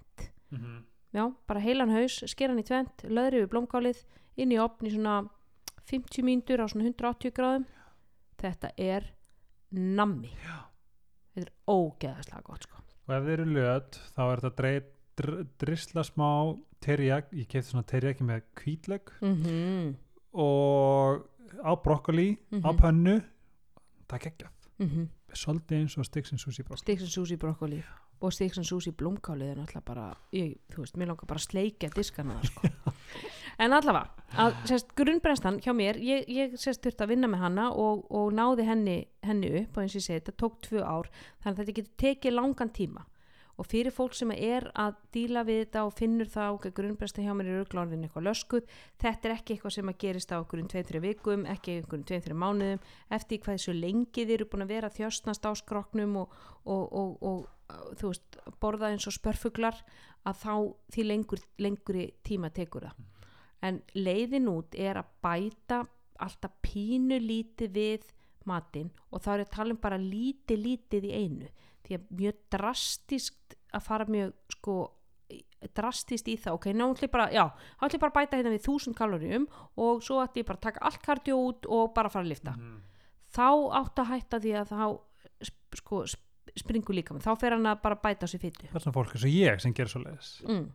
[0.52, 0.80] Mhm.
[1.16, 4.02] já, bara heilan haus, skera hann í tvent löðrið yfir blómkálið
[4.38, 5.30] inn í opn í svona
[5.88, 7.66] 50 mínútur á svona 180 gráðum
[8.42, 9.06] þetta er
[9.72, 10.66] nammi Já.
[11.36, 14.84] þetta er ógeðaslega gott sko Og ef þeir eru löt, þá er þetta dreif,
[15.18, 16.28] dr, drisla smá
[16.82, 19.96] teriyaki, ég kefti svona teriyaki með hvítleg mhm
[20.34, 21.26] og
[21.60, 22.78] á brokkoli, á Mhm.
[22.80, 23.16] pönnu,
[24.08, 24.52] það er geggjað.
[24.84, 25.10] Mhm.
[25.32, 26.82] Svolítið eins og stiksin sushi brokkoli.
[26.82, 27.84] Sticks and Sushi brokkoli
[28.22, 31.48] og Sticks and Sushi blómkálið er náttúrulega bara ég, þú veist, mér langar bara að
[31.48, 32.72] sleikja diskana það sko.
[33.62, 37.66] En allavega, að, sérst, grunnbrennstan hjá mér, ég, ég sérst þurft að vinna með hana
[37.78, 41.10] og, og náði henni, henni upp og eins og ég segi, þetta tók tvö ár
[41.44, 43.06] þannig að þetta getur tekið langan tíma
[43.62, 47.34] og fyrir fólk sem er að díla við þetta og finnur það ok, grunnbrennstan hjá
[47.38, 50.70] mér er auðvitað eitthvað löskuð þetta er ekki eitthvað sem að gerist á okkur um
[50.72, 54.94] 2-3 vikum, ekki einhverjum 2-3 mánuðum eftir hvað þessu lengi þið eru búin að vera
[54.96, 56.34] þjóstnast á skroknum og,
[56.66, 59.78] og, og, og veist, borða eins og spörfuglar
[60.26, 60.54] að þá
[60.96, 63.08] því lengur, lenguri tíma tekur það.
[63.62, 65.84] En leiðin út er að bæta
[66.22, 68.10] alltaf pínu lítið við
[68.50, 71.50] matinn og þá er að tala um bara lítið lítið í einu
[71.88, 74.76] því að mjög drastískt að fara mjög sko
[75.78, 77.44] drastist í það, ok, ná ætlum ég bara já,
[77.78, 79.44] þá ætlum ég bara að bæta hérna við þúsund kaloríum
[79.80, 82.56] og svo ætlum ég bara að taka allt kardió út og bara fara að lifta
[82.58, 82.82] Mhm.
[83.32, 83.48] þá
[83.80, 85.00] átt að hætta því að þá
[85.78, 88.76] sko, sp- springur líka með þá fer hann að bara bæta á sig fytu Það
[88.76, 90.32] er svona fólk eins og ég sem gerir svo leiðis.
[90.44, 90.66] mm.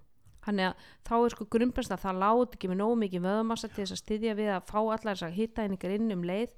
[0.47, 3.83] þannig að þá er sko grunnbrennsla að það láti ekki með nógu mikið vöðumassa til
[3.85, 6.51] þess að styðja við að fá allar þess að hitta einingar inn um leið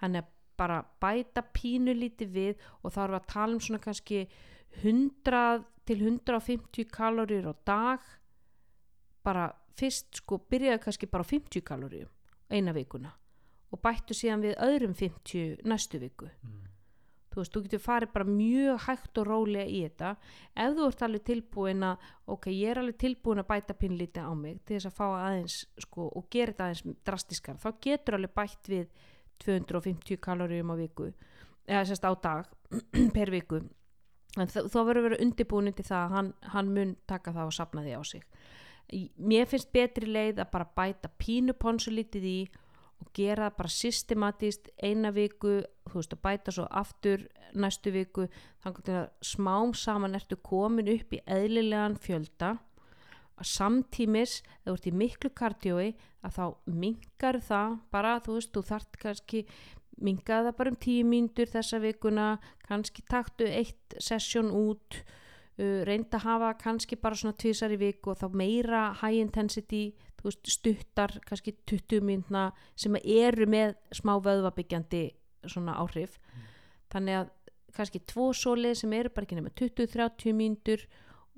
[0.00, 0.28] þannig að
[0.58, 4.20] bara bæta pínu lítið við og þá erum við að tala um svona kannski
[4.82, 8.00] 100 til 150 kaloríur á dag.
[9.22, 12.10] Bara fyrst sko byrjaði kannski bara á 50 kaloríum
[12.52, 13.12] eina vikuna
[13.72, 16.28] og bættu síðan við öðrum 50 næstu viku.
[16.44, 16.58] Mm.
[17.32, 20.10] þú veist, þú getur farið bara mjög hægt og rólega í þetta.
[20.52, 24.32] Ef þú ert alveg tilbúin að ok, ég er alveg tilbúin að bæta pínlítið á
[24.36, 28.34] mig til þess að fá aðeins sko, og gera þetta aðeins drastiskar þá getur alveg
[28.36, 29.08] bætt við
[29.44, 31.10] 250 kaloríum á viku
[31.66, 32.48] eða sérst á dag
[33.16, 33.62] per viku.
[34.40, 37.56] En þá verður að vera undirbúin til það að hann, hann mun taka það og
[37.56, 38.22] sapna því á sig.
[39.16, 42.38] Mér finnst betri leið að bara bæta pínu ponsulítið í
[43.02, 48.28] og gera það bara systematíst eina viku, þú veist að bæta svo aftur næstu viku
[48.62, 52.54] þannig að smám saman ertu komin upp í eðlilegan fjölda
[53.40, 58.64] að samtímis þú ert í miklu kardjói að þá mingar það bara, þú veist, þú
[58.68, 59.42] þart kannski
[60.02, 62.28] mingaði það bara um tíu mínútur þessa vikuna,
[62.66, 68.12] kannski taktu eitt sessjón út uh, reynda að hafa kannski bara svona tvisar í viku
[68.12, 69.90] og þá meira high intensity
[70.22, 75.04] veist, stuttar, kannski 20 mínúna sem eru með smá vöðvabyggjandi
[75.50, 76.18] svona áhrif.
[76.92, 77.30] Þannig að
[77.72, 80.84] kannski tvo sólið sem eru bara ekki nema 20-30 mínútur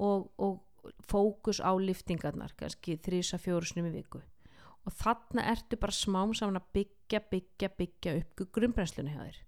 [0.02, 0.63] og, og
[1.06, 4.20] fókus á liftingarnar kannski 3-4 snum í viku.
[4.84, 9.38] Og þarna ertu bara smám saman að byggja, byggja, byggja upp grunnbrennslunni hjá þér.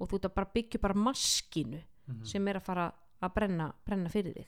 [0.00, 2.24] Og þú ert að bara byggja bara maskínu Mhm.
[2.26, 4.46] sem er að fara að brenna, brenna fyrir þig.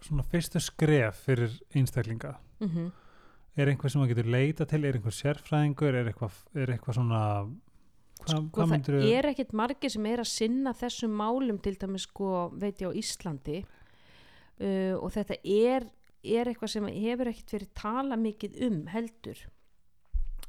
[0.00, 2.36] Svona fyrstu skref fyrir einstaklinga.
[2.60, 2.92] Mm -hmm.
[3.56, 7.20] er einhver sem maður getur leita til, er einhver sérfræðingur, er eitthvað, er eitthvað svona
[8.20, 12.06] hvað, sko hvað það er ekkit margir sem er að sinna þessum málum til dæmis
[12.08, 13.64] sko veit ég á Íslandi
[14.60, 15.88] uh, og þetta er,
[16.22, 19.46] er eitthvað sem hefur ekkit verið tala mikið um heldur.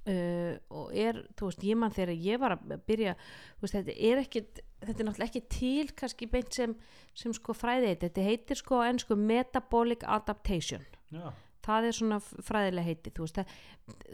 [0.01, 3.15] Uh, og er, þú veist, ég mann þegar ég var að byrja,
[3.59, 6.73] þú veist, þetta er ekkit þetta er náttúrulega ekki til kannski beint sem,
[7.17, 10.83] sem sko fræði þetta heitir sko ennsku metabolic adaptation.
[11.13, 11.29] Já,
[11.65, 13.57] það er svona fræðilega heiti þú veist það,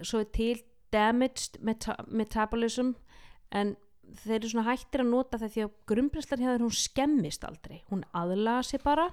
[0.02, 0.56] svo er til
[0.94, 2.94] damaged meta metabolism
[3.56, 3.76] en
[4.24, 7.82] þeir eru svona hættir að nota það því að grunnbrenslan hjá þeir hún skemmist aldrei.
[7.92, 9.10] Hún aðlaga sig bara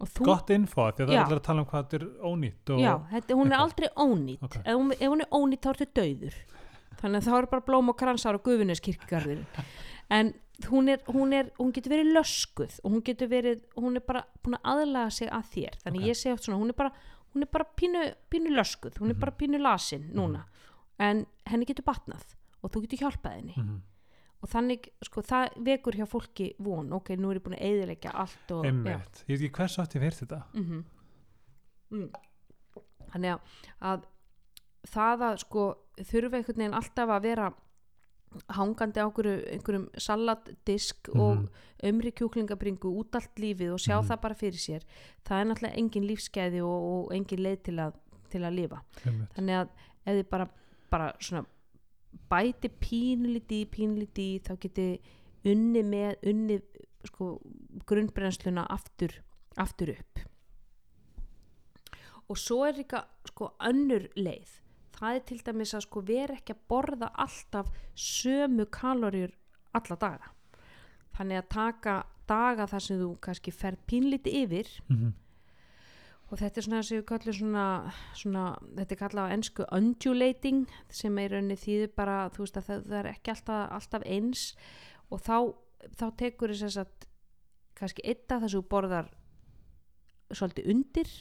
[0.00, 2.70] og þú, gott info því að það er að tala um hvað þetta er ónýtt
[2.74, 3.64] og, já, þetta, hún er eitthvað.
[3.64, 4.56] aldrei ónýtt Ok.
[4.64, 6.36] ef, hún, ef hún er ónýtt þá ertu dauður
[7.00, 9.44] þannig að þá eru bara blóm og kransar og gufuneskirkgarður
[10.18, 10.32] en
[10.70, 14.24] hún, er, hún, er, hún getur verið löskuð og hún getur verið, hún er bara
[14.44, 16.08] búin að aðlaga sig að þér þannig Ok.
[16.10, 16.92] ég segi oft svona, hún er bara,
[17.34, 19.20] hún er bara pínu, pínu löskuð, hún er Mhm.
[19.20, 20.44] bara pínu lasin núna
[20.98, 23.80] en henni getur batnað og þú getur hjálpað henni Mhm.
[24.42, 28.12] Og þannig, sko, það vekur hjá fólki von, ok, nú er ég búin að eyðileggja
[28.14, 30.84] allt og, einmitt, ég veit ekki hvers átti fyrir þetta mm
[31.90, 32.10] mm.
[33.12, 33.40] þannig að,
[33.90, 34.04] að
[34.90, 35.64] það að sko
[36.00, 37.50] þurfa einhvern veginn alltaf að vera
[38.54, 41.48] hangandi á einhverju, einhverjum salatdisk og Mhm.
[41.82, 44.06] ömri kjúklingabringu út allt lífið og sjá Mhm.
[44.08, 44.82] það bara fyrir sér
[45.26, 47.92] það er náttúrulega engin lífsgæði og, og engin leið til að,
[48.30, 49.34] til að lifa einmitt.
[49.34, 49.68] þannig að
[50.06, 50.48] ef þið bara,
[50.90, 51.44] bara svona
[52.30, 54.86] bæti pínliti pínliti þá geti
[55.50, 56.58] unni með unni
[57.08, 57.30] sko
[57.88, 59.14] grunnbrennsluna aftur,
[59.56, 60.18] aftur upp.
[62.30, 64.50] Og svo er líka sko önnur leið.
[65.00, 69.32] Það er til dæmis að sko vera ekki að borða alltaf sömu kaloríur
[69.74, 70.28] alla daga.
[71.16, 71.94] Þannig að taka
[72.30, 75.14] daga þar sem þú kannski ferð pínliti yfir Mhm.
[76.30, 77.64] Og þetta er svona sem við kallum svona,
[78.14, 78.44] svona
[78.78, 80.60] þetta er kallað á ennsku undulating
[80.94, 84.44] sem er raunni þýður bara þú veist að það, það er ekki alltaf, alltaf eins.
[85.10, 85.36] Og þá,
[85.98, 87.08] þá tekur þess að
[87.80, 89.10] kannski eitt af þessu borðar
[90.30, 91.12] svolítið undir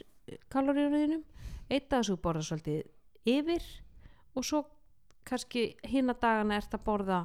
[0.53, 1.23] kaloríunum
[1.69, 3.65] eitt af þessu borðar svolítið yfir
[4.37, 4.63] og svo
[5.27, 7.19] kannski hinn að dagana ert að borða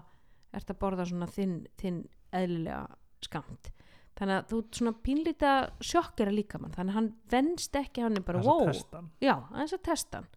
[0.54, 2.86] ert að borða svona þinn, þinn eðlilega
[3.24, 3.73] skamt
[4.18, 8.04] þannig að þú ert svona pínlítið að sjokkera líka mann þannig að hann venst ekki,
[8.04, 9.10] hann er bara wow, hann.
[9.22, 10.32] já, aðeins að testa hann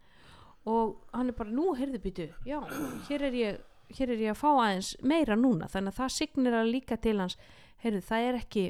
[0.68, 2.60] og hann er bara, nú heyrðu býtu já,
[3.08, 3.66] hér er ég
[3.96, 5.70] hér er ég að fá aðeins meira núna.
[5.72, 7.38] Þannig að það signir að líka til hans
[7.84, 8.66] heyrðu, það er ekki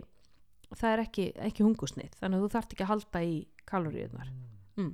[0.75, 3.35] það er ekki, ekki hungusnið, þannig að þú þarft ekki að halda í
[3.67, 4.31] kaloríunar
[4.75, 4.89] mm.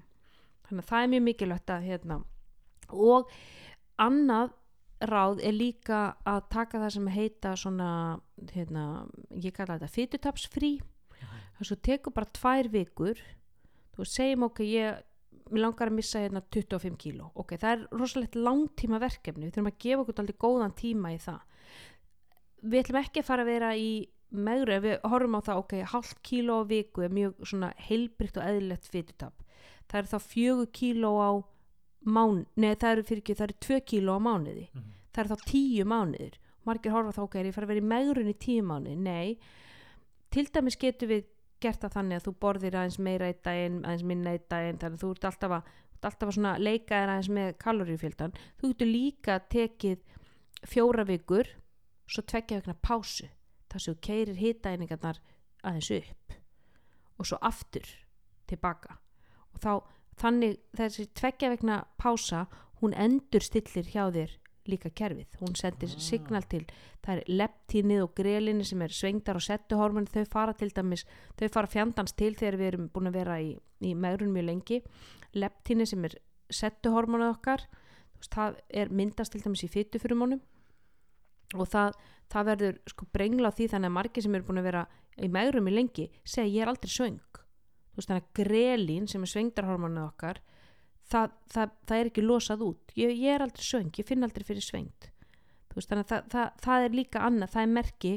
[0.67, 2.17] þannig að það er mjög mikilvægt að hérna,
[2.93, 3.31] og
[4.01, 4.53] annað
[5.09, 7.89] ráð er líka að taka það sem heita svona
[8.53, 8.83] hérna,
[9.35, 10.73] ég kalla þetta fytutapsfrí
[11.57, 13.19] þess að þú tekur bara tvær vikur.
[13.93, 17.29] Þú segjum ok, ég langar að missa hérna 25 kíló.
[17.37, 21.19] Ok, það er rosalegt langtíma verkefni við þurfum að gefa okkur aldrei góðan tíma í
[21.21, 21.43] það.
[22.63, 23.89] Við ætlum ekki að fara að vera í
[24.33, 28.39] meðru, ef við horfum á það ok, hálft kíló á viku er mjög svona heilbrygt
[28.39, 29.43] og eðlilegt fytutap
[29.93, 31.29] það er þá fjögur kíló á
[32.05, 34.65] mán, neða það eru fyrir ekki það eru tvö kíló á mánuði.
[34.73, 34.89] Mhm.
[35.13, 36.39] það eru þá tíu mánuðir.
[36.65, 38.97] Margir horfa þá er ég fara að vera í megrun í tíu mánuði?
[38.97, 39.37] Nei,
[40.31, 41.25] til dæmis getur við
[41.61, 44.97] gert það þannig að þú borðir aðeins meira eitt daginn, aðeins minna eitt daginn þannig
[44.97, 45.69] að þú ert alltaf að,
[46.03, 49.99] alltaf að svona leika þér aðeins með kaloríufjöldan þú getur líka tekið
[50.67, 51.51] fjóra vikur
[52.07, 53.29] svo tveggja vegna pásu.
[53.71, 55.21] Þar sem þú keirir hitaeiningarnar
[55.63, 56.35] aðeins upp
[57.17, 57.87] og svo aftur
[58.49, 58.97] tilbaka.
[59.53, 59.71] Og þá
[60.19, 62.47] þannig þessi tveggja vegna pása
[62.81, 64.39] hún endur stillir hjá þér
[64.69, 65.99] líka kerfið, hún sendir Ah.
[65.99, 66.65] signal til
[67.03, 71.03] það er leptínið og grelinni sem er svengdar og settuhormon þau fara til dæmis,
[71.37, 74.81] þau fara fjandans til þegar við erum búin að vera í, í megrun mjög lengi,
[75.35, 76.15] leptínið sem er
[76.49, 77.67] settuhormonið okkar
[78.31, 80.39] það er myndast til dæmis í fytufurumónum
[81.55, 81.93] og það,
[82.31, 84.87] það verður sko brengla á því þannig að margir sem eru búin að vera
[85.19, 87.42] í megrun mjög lengi segja ég er aldrei svöng
[87.93, 90.41] þú veist þannig að grelin sem er svengdarhormonið okkar
[91.13, 92.93] það, það, það er ekki losað út.
[92.97, 95.09] Ég, ég er aldrei svöng, ég finn aldrei fyrir svöngt
[95.73, 98.13] þú veist þannig að það, það, það er líka annað, það er merki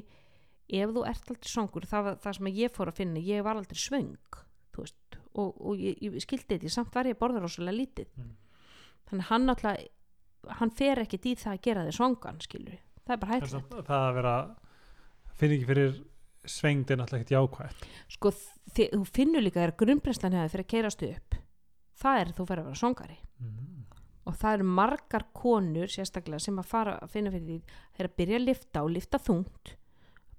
[0.67, 4.41] ef þú ert aldrei svöngur það sem ég fór að finna, ég var aldrei svöng
[4.77, 8.11] veist, og, og ég, ég skildi þetta samt var ég borða rosalega lítið.
[8.21, 8.35] Mm.
[9.09, 13.23] þannig hann alltaf hann fer ekkit í það að gera þig svangan skilur það er
[13.23, 14.35] bara Það er hægt það að vera
[15.41, 15.97] finn ekki fyrir
[16.51, 17.87] svengd er náttúrulega ekkert jákvætt.
[18.17, 18.31] Sko
[18.77, 21.35] þi- þú finnur líka þegar grunnbrennslan hefur fyrir að keirast upp
[21.97, 23.19] það er þú fyrir að vera svangari.
[23.41, 23.63] Mm.
[24.27, 27.59] og það eru margar konur sérstaklega sem að fara að finna fyrir því
[27.97, 29.75] þeir að byrja að lifta og lifta þungt.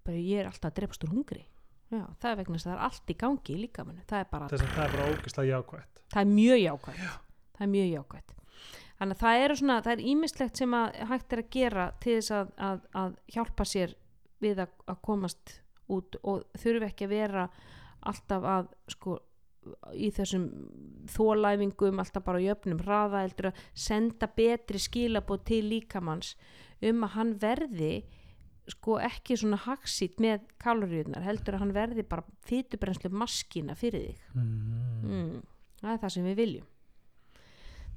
[0.03, 1.45] Bara ég er alltaf að drepast úr hungri.
[1.87, 4.27] Já, það er vegna þess að það er allt í gangi í líkamannu það er
[4.31, 6.01] bara, er bara ógislega jákvætt.
[6.11, 6.99] Það er mjög jákvætt.
[7.55, 8.33] Það er mjög jákvætt.
[8.97, 12.15] Þannig að það eru svona, það er ímislegt sem að hægt er að gera til
[12.17, 13.95] þess að, að, að hjálpa sér
[14.43, 15.55] við að, að komast
[15.93, 17.47] út og þurfi ekki að vera
[18.07, 19.17] alltaf að sko
[19.97, 20.45] í þessum
[21.11, 26.35] þólæfingum alltaf bara jöfnum hraða heldur að senda betri skilabóð til líkamanns
[26.87, 27.91] um að hann verði
[28.71, 34.25] sko ekki svona hagsít með kaloríunar heldur að hann verði bara fytubrenslu maskína fyrir þig
[34.35, 34.49] mm.
[35.03, 35.37] mm,
[35.81, 36.73] það er það sem við viljum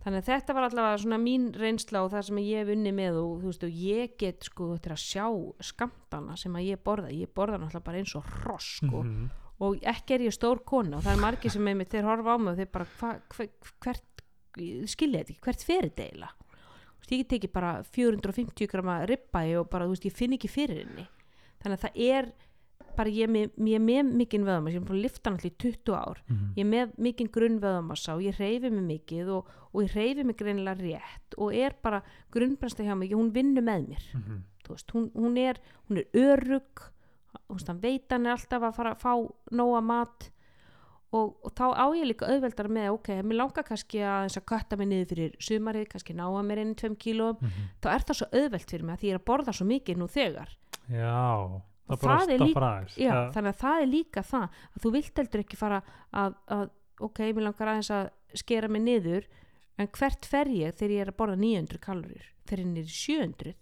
[0.04, 3.18] þannig að þetta var allavega svona mín reynsla og það sem ég hef unni með
[3.20, 5.26] og þú veist og ég get sko til að sjá
[5.70, 7.12] skamtana sem að ég borða.
[7.12, 9.04] Ég borða náttúrulega bara eins og hross sko.
[9.04, 9.30] Mhm.
[9.60, 12.32] og ekki er ég stór kona og það er margir sem með mig þeir horfa
[12.32, 13.46] á mig og þeir bara hva, hva,
[13.84, 14.22] hvert,
[14.88, 15.42] skilja þetta ekki?
[15.44, 16.32] Hvert fyrir eiginlega?
[16.40, 20.32] Þú veist, ég get ekki bara 450 grama ribbæi og bara þú veist ég finn
[20.32, 21.04] ekki fyrir henni.
[21.60, 22.32] Þannig að það er
[23.00, 25.96] bara ég er með, með mikinn vöðumassa ég er búin að lifta náttúrulega í 20
[25.96, 26.52] ár Mhm.
[26.56, 30.36] ég er með mikinn grunnvöðumassa og ég reyfi mig mikið og, og ég reyfi mig
[30.36, 34.42] greinilega rétt og er bara grunnbrensla hjá mig, hún vinnur með mér Mhm.
[34.64, 35.56] þú veist, hún, hún er
[35.88, 36.90] hún er örug
[37.66, 39.12] hann veit hann er alltaf að fara að fá
[39.52, 40.30] nóga mat
[41.12, 44.76] og, og þá á ég líka auðveldar með, ok, mér langar kannski að að kötta
[44.78, 47.70] mig niður fyrir sumarið kannski ná að mér inn 2 kílóum Mhm.
[47.82, 49.96] þá er það svo auðvelt fyrir mig að því ég er að borða svo mikið
[49.98, 50.48] nú þegar
[50.90, 51.62] já
[51.98, 52.60] það er líka-
[52.96, 55.82] Já, Það- þannig að það er líka það að þú vilt heldur ekki fara
[56.12, 56.70] að, að
[57.00, 59.24] ok, mér langar aðeins að skera mig niður
[59.78, 63.54] en hvert fer ég þegar ég er að borða 900 kalorir fer ég í 700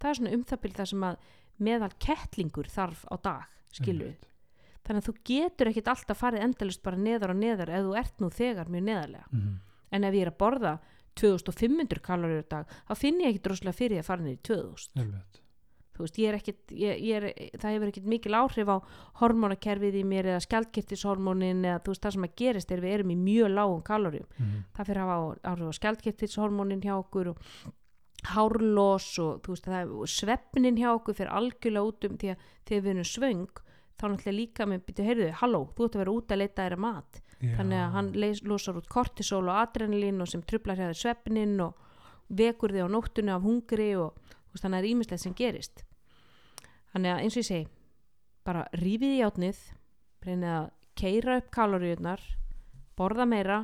[0.00, 1.16] það er svona um það sem að
[1.58, 4.16] meðal kettlingur þarf á dag skilur við,
[4.84, 8.18] þannig að þú getur ekkit alltaf farið endalist bara neðar og neðar ef þú ert
[8.20, 9.26] nú þegar mjög neðarlega.
[9.32, 9.58] Mhm.
[9.92, 10.78] en ef ég er að borða
[11.14, 15.02] 2500 kalorir á dag þá finn ég ekkit droslega fyrir að fara niður í 2000
[15.02, 15.41] Einmitt.
[16.04, 17.26] Veist, ég ekkit, ég, ég er,
[17.62, 18.76] það hefur ekkit mikil áhrif á
[19.22, 23.18] hormónakerfið í mér eða skjaldkiptishormónin eða veist, það sem að gerist er við erum í
[23.22, 24.64] mjög lágum kaloríum Mhm.
[24.76, 27.38] það fyrir að hafa áhrif á skjaldkiptishormónin hjá okkur og
[28.32, 32.92] hárlós og veist, er svefnin hjá okkur fyrir algjörlega út um því að þegar við
[32.92, 33.46] erum svöng
[33.98, 36.76] þá náttúrulega líka með, byrju, heyrðu, halló, þú ert að vera út að leita þér
[36.76, 37.52] að mat Já.
[37.58, 41.56] þannig að hann leys, losar út kortisol og adrenalín og sem trublar hjá þér svefnin
[41.66, 41.74] og
[42.32, 44.14] vekur þig á nóttunni af hungri og
[44.54, 45.84] þannig að það er ímislegt sem gerist
[46.92, 47.68] þannig að eins og ég segi
[48.46, 49.60] bara rífið í átnið
[50.26, 50.66] reynið að
[50.98, 52.24] keira upp kaloríunar
[52.98, 53.60] borða meira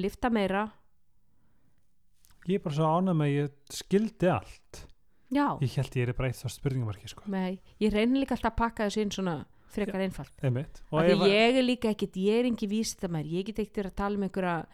[0.00, 0.68] lifta meira.
[2.48, 4.84] Ég er bara svo ánægð með að ég skildi allt.
[5.30, 7.26] Já, ég held ég er bara eitt þá spurningamarki sko.
[7.30, 9.34] Nei, ég reynir líka alltaf að pakka þessu inn svona
[9.70, 10.32] frekar einfalt.
[11.20, 14.22] að- ég er líka ekkit, ég er ekki vísindamær ég get ekkert að tala um
[14.26, 14.66] einhverja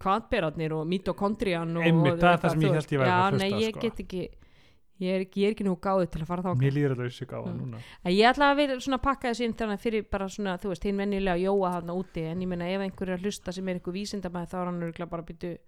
[0.00, 3.34] kvaðberarnir og mitokondrian og, Einmitt, það er það sem ég hélt ég væri já, að
[3.34, 3.80] hlusta nei, á, ég sko.
[3.84, 4.22] get ekki
[5.02, 7.26] ég er ég er ekki nú gáðið til að fara þá mér líður alveg þessu
[7.26, 7.60] gáða Mm.
[7.60, 7.78] núna.
[8.04, 8.62] Ég ætla að
[8.94, 12.22] að pakka þessu inn þannig fyrir bara svona, þú veist, hinn venjulega jóa þarna úti.
[12.30, 14.82] En ég meina ef einhver er að hlusta sem er einhver vísindamæð þá er hann
[14.82, 15.58] örgulega bara að byttu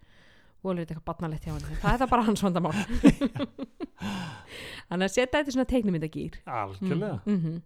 [0.63, 2.75] volur þetta eitthvað batnalegt hjá hann það er það bara hans vandamál.
[4.89, 7.19] Þannig að setja þetta í svona teiknumyndagýr algjörlega.
[7.27, 7.41] Mm.
[7.43, 7.63] -hmm.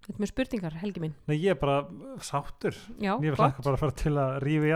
[0.00, 1.14] Þetta er með spurningar, Helgi minn.
[1.28, 1.86] Nei ég er bara
[2.24, 2.74] sáttur.
[2.98, 4.66] Já, ég vil hlaka bara að fara til að rífa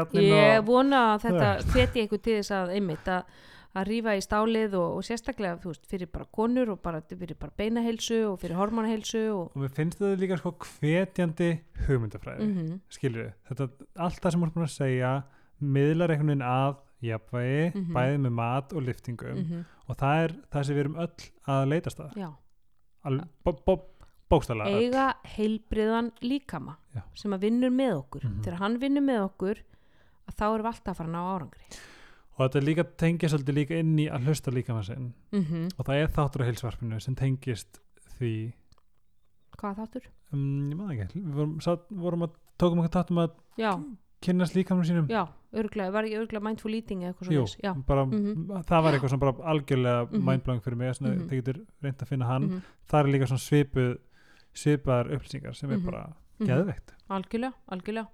[3.74, 7.52] að rífa í stálið og, og sérstaklega veist, fyrir bara konur og bara, fyrir bara
[7.58, 11.48] beinaheilsu og fyrir hormonaheilsu og, og mér finnst þetta líka sko hvetjandi
[11.88, 13.68] hugmyndafræði mm -hmm, skilur þetta,
[13.98, 15.12] allt það sem búin að segja
[15.60, 17.92] miðlar einhvern veginn að jafnvægi, Mhm.
[17.94, 22.00] bæði með mat og liftingum og það er það sem við erum öll að leitast
[22.00, 22.12] að
[23.44, 23.76] bó, bó,
[24.64, 24.84] öll.
[24.84, 27.02] eiga heilbriðan líkama Já.
[27.14, 28.42] sem að vinnur með okkur Mhm.
[28.42, 29.56] þegar hann vinnur með okkur
[30.28, 31.66] að þá erum við alltaf að fara að ná árangri
[32.34, 35.86] og þetta líka tengja svolítið líka inn í að hlusta líka maður sinn mm og
[35.86, 37.80] það er þáttur á heilsvarpinu sem tengist
[38.18, 38.52] því
[39.58, 40.08] hvað þáttur?
[40.32, 43.30] um, ég maður ekki, við vorum, satt, vorum að tókum okkur tátum að
[43.60, 43.70] já,
[44.24, 45.22] kynnast líkamum sínum já,
[45.54, 48.64] örglega, var ekki örglega mindful eating eða eitthvað svona bara, Mhm.
[48.66, 50.24] það var eitthvað sem bara algjörlega Mhm.
[50.24, 51.28] mindblowing fyrir mig Mhm.
[51.28, 53.98] þið getur reynd að finna hann mhm, það er líka svona svipuð
[54.54, 55.84] svipaðar upplýsingar sem er Mhm.
[55.84, 56.14] bara.
[56.50, 56.94] Geðveikt.
[57.14, 58.08] Algjörlega, algjörlega.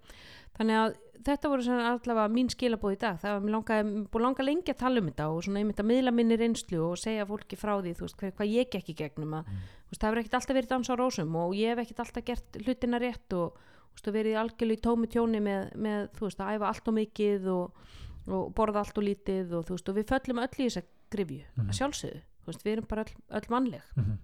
[0.61, 3.18] Þannig að þetta voru allavega mín skilabóð í dag.
[3.20, 5.89] Það var mér langaði, búið langa lengi að tala um þetta og svona einmitt að
[5.91, 8.97] miðla minni reynslu og segja fólki frá því, þú veist, hver, hvað ég gekk í
[8.97, 11.83] gegnum að, þú veist, það hefur ekkert alltaf verið dans á rósum og ég hef
[11.85, 13.59] ekkert alltaf gert hlutina rétt og
[13.95, 17.49] veist, verið algjörlega í tómi tjóni með, með, þú veist, að æfa allt og mikið
[17.53, 17.85] og,
[18.31, 21.41] og borða allt og lítið og þú veist, og við föllum öll í þessa grifju
[21.57, 21.68] Mhm.
[21.68, 23.83] að sjálfsögðu, þú veist, við erum bara öll, öll mannleg.
[23.97, 24.18] Mhm.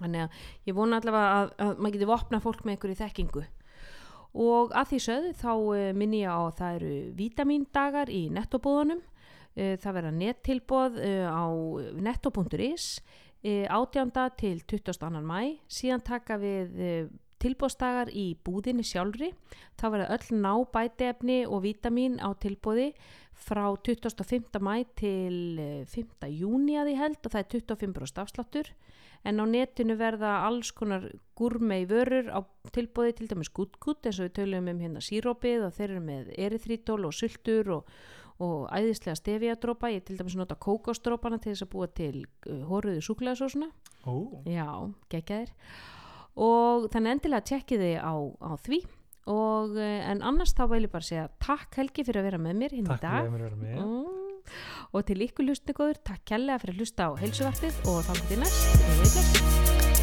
[0.00, 3.44] Þannig að ég vona allavega að, að maður geti vopnað fólk með einhverju þekkingu
[4.46, 9.02] og að því sögðu þá uh, minni ég á að það eru vítamíndagar í nettobúðunum
[9.02, 11.44] uh, það verða nettilbóð uh, á
[12.08, 14.12] netto.is uh, 18.
[14.40, 15.22] til 22.
[15.24, 16.76] mæ síðan taka við
[17.42, 19.32] tilbóðsdagar í búðinni sjálfri
[19.78, 22.92] þá verða öll ná bætiefni og vítamín á tilbóði
[23.36, 24.60] frá 25.
[24.64, 26.28] mæ til eh, 5.
[26.32, 28.72] júni að ég held og það er 25% afsláttur
[29.26, 31.08] en á netinu verða alls konar
[31.38, 32.40] gúrmei vörur á
[32.74, 36.30] tilbóði til dæmis guttgutt eins og við töluðum um hérna sírópið og þeir eru með
[36.46, 37.90] eryþrítól og sultur og,
[38.42, 43.02] og æðislega stefiadrópa ég til dæmis nota kókostrópana til þess að búa til uh, hóruðu
[43.04, 43.70] súkulegasósuna
[44.06, 44.14] Ó,
[44.46, 44.70] Já,
[45.10, 45.52] geggjaðir
[46.36, 48.14] og þannig endilega tjekkið þið á,
[48.44, 48.80] á því
[49.32, 52.76] og eh, en annars þá ég bara segja takk Helgi fyrir að vera með mér
[52.76, 54.46] hérna í dag með mm.
[54.92, 59.95] og til ykkur hlustningóður takk kærlega fyrir að hlusta á heilsuvarpið og þá til næst.